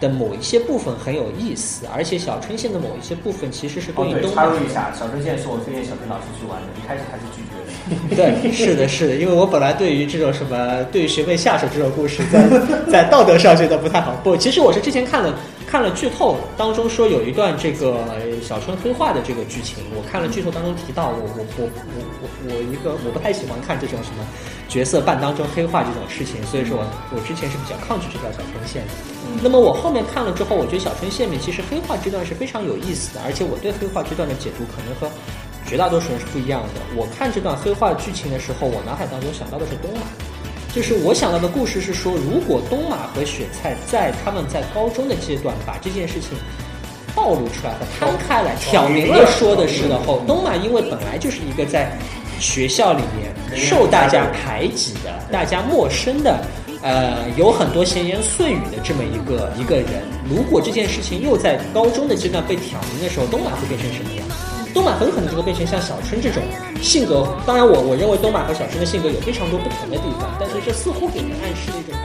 [0.00, 7.68] 的某一些部分很有意思，而且小春线的某一些部分其实是哦对，对应东马插入一下，小春线是我推荐小春老师去玩的，一开始他是拒绝的。
[8.14, 12.48] 对，是的，是的，因为我本来对于这种什么对于学妹下手这种故事，在
[12.90, 14.12] 在道德上觉得不太好。
[14.22, 15.34] 不，其实我是之前看了
[15.70, 18.02] 看了剧透当中说有一段这个
[18.42, 24.24] 小春黑化的这个剧情，我看了剧透当中提到，我我我我我我一个我不太喜欢看这种什么
[24.66, 28.92] 角色扮当中黑化这种事情，所以说我 我之前是比较抗拒这条小春线的。
[29.42, 35.14] 那么我后面看了之后，我觉得小春线面其实黑化这段是非常有意思的，而且我对黑化这段的解读可能和
[35.68, 36.80] 绝大多数人是不一样的。
[36.96, 40.08] 我看这段黑化剧情的时候，我脑海当中想到的是东马，
[40.78, 46.38] 就是我想到的故事是说，如果东马和雪菜在他们在高中的阶段把这件事情
[47.16, 51.90] 暴露出来和摊开来，挑明了说的时候，东马因为本来就是一个在
[52.38, 56.38] 学校里面受大家排挤的、大家陌生的。
[56.80, 64.24] 呃，有很多闲言碎语的这么一个一个人，如果这件事情又在高中的阶段被挑明的时候，东马会变成什么样？
[64.78, 66.40] 东马很可能就会变成像小春这种
[66.80, 67.26] 性格。
[67.44, 71.98] 当然我，我认为东马和小春的性格有非常多不同的地方，但是这似乎给人暗示了一种。